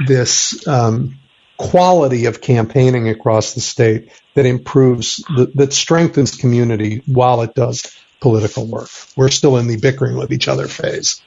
this 0.08 0.67
um, 0.67 1.20
quality 1.58 2.26
of 2.26 2.41
campaigning 2.41 3.10
across 3.10 3.54
the 3.54 3.62
state 3.62 4.12
that 4.34 4.48
improves 4.48 5.17
the, 5.36 5.52
that 5.54 5.72
strengthens 5.72 6.36
community 6.36 7.04
while 7.06 7.43
it 7.43 7.54
does 7.54 7.96
political 8.22 8.65
work. 8.65 8.89
We're 9.15 9.30
still 9.30 9.58
in 9.58 9.67
the 9.67 9.78
bickering 9.78 10.17
with 10.17 10.34
each 10.34 10.48
other 10.48 10.67
phase. 10.67 11.22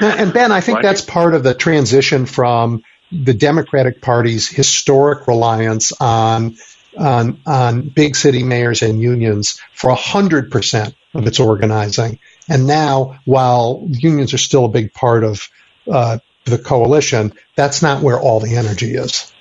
And 0.00 0.32
Ben, 0.32 0.52
I 0.52 0.62
think 0.62 0.80
that's 0.80 1.02
part 1.02 1.34
of 1.34 1.42
the 1.42 1.52
transition 1.52 2.24
from 2.24 2.82
the 3.10 3.34
Democratic 3.34 4.00
Party's 4.00 4.48
historic 4.48 5.26
reliance 5.26 5.92
on 6.00 6.56
on, 6.96 7.40
on 7.46 7.88
big 7.88 8.16
city 8.16 8.42
mayors 8.42 8.82
and 8.82 9.00
unions 9.00 9.60
for 9.72 9.94
hundred 9.94 10.50
percent 10.50 10.94
of 11.14 11.26
its 11.26 11.38
organizing. 11.38 12.18
And 12.48 12.66
now, 12.66 13.20
while 13.24 13.86
unions 13.88 14.34
are 14.34 14.38
still 14.38 14.64
a 14.64 14.68
big 14.68 14.92
part 14.92 15.22
of 15.22 15.48
uh, 15.90 16.18
the 16.44 16.58
coalition, 16.58 17.34
that's 17.56 17.82
not 17.82 18.02
where 18.02 18.18
all 18.18 18.40
the 18.40 18.56
energy 18.56 18.94
is. 18.94 19.32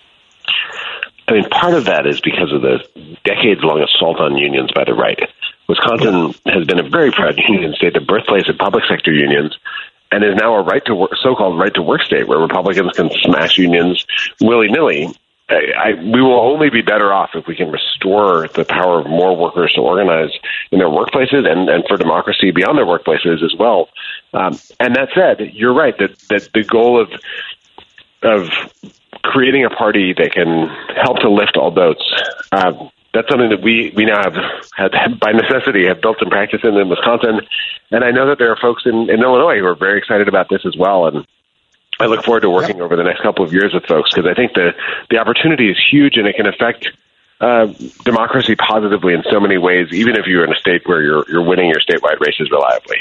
I 1.27 1.33
mean, 1.33 1.49
part 1.49 1.73
of 1.73 1.85
that 1.85 2.05
is 2.05 2.21
because 2.21 2.53
of 2.53 2.61
the 2.61 2.79
decades 3.23 3.61
long 3.63 3.81
assault 3.81 4.19
on 4.19 4.37
unions 4.37 4.71
by 4.73 4.83
the 4.83 4.93
right 4.93 5.19
Wisconsin 5.67 6.33
has 6.45 6.65
been 6.65 6.79
a 6.79 6.89
very 6.89 7.11
proud 7.11 7.37
union 7.49 7.73
state, 7.73 7.93
the 7.93 7.99
birthplace 7.99 8.47
of 8.49 8.57
public 8.57 8.83
sector 8.89 9.11
unions, 9.11 9.57
and 10.11 10.23
is 10.23 10.35
now 10.35 10.55
a 10.55 10.61
right 10.63 10.83
to 10.85 10.95
work, 10.95 11.11
so-called 11.21 11.59
right 11.59 11.73
to 11.73 11.81
work 11.81 12.01
state 12.01 12.27
where 12.27 12.39
Republicans 12.39 12.91
can 12.93 13.09
smash 13.21 13.57
unions 13.57 14.05
willy 14.41 14.69
nilly. 14.69 15.13
I, 15.49 15.93
we 15.93 16.21
will 16.21 16.41
only 16.41 16.69
be 16.69 16.81
better 16.81 17.13
off 17.13 17.29
if 17.33 17.47
we 17.47 17.55
can 17.55 17.71
restore 17.71 18.49
the 18.49 18.65
power 18.65 18.99
of 18.99 19.07
more 19.07 19.33
workers 19.35 19.71
to 19.75 19.81
organize 19.81 20.31
in 20.71 20.79
their 20.79 20.89
workplaces 20.89 21.49
and, 21.49 21.69
and 21.69 21.85
for 21.87 21.95
democracy 21.95 22.51
beyond 22.51 22.77
their 22.77 22.85
workplaces 22.85 23.41
as 23.41 23.55
well. 23.57 23.87
Um, 24.33 24.59
and 24.77 24.95
that 24.97 25.09
said, 25.15 25.53
you're 25.53 25.73
right 25.73 25.97
that, 25.99 26.19
that 26.29 26.49
the 26.53 26.63
goal 26.63 26.99
of 27.01 27.09
of 28.23 28.49
creating 29.23 29.63
a 29.63 29.69
party 29.69 30.13
that 30.17 30.33
can 30.33 30.67
help 31.01 31.19
to 31.19 31.29
lift 31.29 31.55
all 31.55 31.71
boats. 31.71 32.03
Uh, 32.51 32.89
that's 33.13 33.29
something 33.29 33.49
that 33.49 33.61
we, 33.61 33.91
we 33.95 34.05
now 34.05 34.21
have, 34.21 34.35
have, 34.75 35.19
by 35.19 35.31
necessity, 35.31 35.87
have 35.87 36.01
built 36.01 36.17
some 36.19 36.29
practice 36.29 36.61
in 36.63 36.75
in 36.75 36.89
Wisconsin. 36.89 37.41
And 37.91 38.03
I 38.03 38.11
know 38.11 38.27
that 38.27 38.37
there 38.37 38.51
are 38.51 38.57
folks 38.57 38.83
in, 38.85 39.09
in 39.09 39.21
Illinois 39.21 39.59
who 39.59 39.65
are 39.65 39.75
very 39.75 39.97
excited 39.97 40.27
about 40.27 40.49
this 40.49 40.65
as 40.65 40.75
well. 40.77 41.07
And 41.07 41.25
I 41.99 42.05
look 42.05 42.23
forward 42.23 42.41
to 42.41 42.49
working 42.49 42.77
yep. 42.77 42.85
over 42.85 42.95
the 42.95 43.03
next 43.03 43.21
couple 43.21 43.43
of 43.45 43.53
years 43.53 43.73
with 43.73 43.85
folks 43.85 44.13
because 44.13 44.29
I 44.29 44.35
think 44.35 44.53
the, 44.53 44.73
the 45.09 45.17
opportunity 45.17 45.69
is 45.71 45.77
huge 45.89 46.17
and 46.17 46.27
it 46.27 46.35
can 46.35 46.47
affect 46.47 46.89
uh, 47.39 47.67
democracy 48.03 48.55
positively 48.55 49.13
in 49.13 49.23
so 49.31 49.39
many 49.39 49.57
ways, 49.57 49.87
even 49.91 50.15
if 50.15 50.25
you're 50.25 50.43
in 50.43 50.51
a 50.51 50.59
state 50.59 50.87
where 50.87 51.01
you're, 51.01 51.25
you're 51.29 51.43
winning 51.43 51.69
your 51.69 51.79
statewide 51.79 52.19
races 52.19 52.49
reliably. 52.51 52.97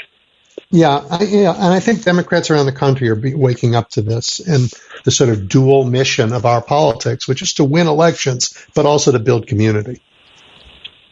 Yeah, 0.70 1.00
I, 1.10 1.22
yeah, 1.22 1.54
and 1.54 1.72
I 1.72 1.80
think 1.80 2.02
Democrats 2.02 2.50
around 2.50 2.66
the 2.66 2.72
country 2.72 3.08
are 3.08 3.20
waking 3.36 3.76
up 3.76 3.90
to 3.90 4.02
this 4.02 4.40
and 4.40 4.70
the 5.04 5.12
sort 5.12 5.30
of 5.30 5.48
dual 5.48 5.84
mission 5.84 6.32
of 6.32 6.44
our 6.44 6.60
politics, 6.60 7.28
which 7.28 7.40
is 7.40 7.54
to 7.54 7.64
win 7.64 7.86
elections, 7.86 8.66
but 8.74 8.84
also 8.84 9.12
to 9.12 9.20
build 9.20 9.46
community. 9.46 10.02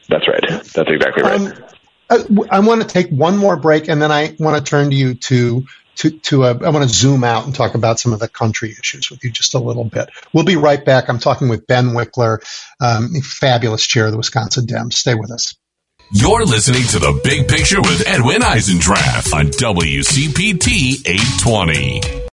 That's 0.09 0.27
right. 0.27 0.43
That's 0.49 0.91
exactly 0.91 1.23
right. 1.23 1.41
Um, 1.41 1.65
I, 2.11 2.57
I, 2.57 2.61
want 2.61 2.83
to 2.83 2.87
take 2.87 3.09
one 3.09 3.37
more 3.37 3.57
break, 3.57 3.89
and 3.89 4.03
then 4.03 4.13
I 4.13 4.37
want 4.39 4.63
to 4.63 4.69
turn 4.69 4.91
to 4.91 4.97
you 4.97 5.15
to 5.15 5.65
to 5.97 6.11
to 6.11 6.45
a, 6.45 6.51
I 6.51 6.71
want 6.71 6.89
to 6.89 6.95
zoom 6.95 7.25
out 7.25 7.47
and 7.47 7.55
talk 7.55 7.75
about 7.75 8.01
some 8.01 8.13
of 8.13 8.19
the 8.19 8.29
country 8.29 8.71
issues 8.71 9.11
with 9.11 9.25
you 9.25 9.31
just 9.31 9.55
a 9.55 9.59
little 9.59 9.85
bit. 9.85 10.11
We'll 10.33 10.45
be 10.45 10.57
right 10.57 10.85
back. 10.85 11.09
I'm 11.09 11.19
talking 11.19 11.49
with 11.49 11.67
Ben 11.67 11.91
Wikler, 11.91 12.39
um, 12.81 13.15
fabulous 13.23 13.87
chair 13.87 14.07
of 14.07 14.13
the 14.13 14.19
Wisconsin 14.19 14.67
Dems. 14.67 14.95
Stay 14.95 15.15
with 15.15 15.31
us. 15.31 15.55
You're 16.17 16.45
listening 16.45 16.85
to 16.91 17.01
The 17.01 17.21
Big 17.25 17.49
Picture 17.49 17.81
with 17.81 18.07
Edwin 18.07 18.41
Eisendrath 18.41 19.35
on 19.35 19.47
WCPT 19.47 21.05
820. 21.05 22.24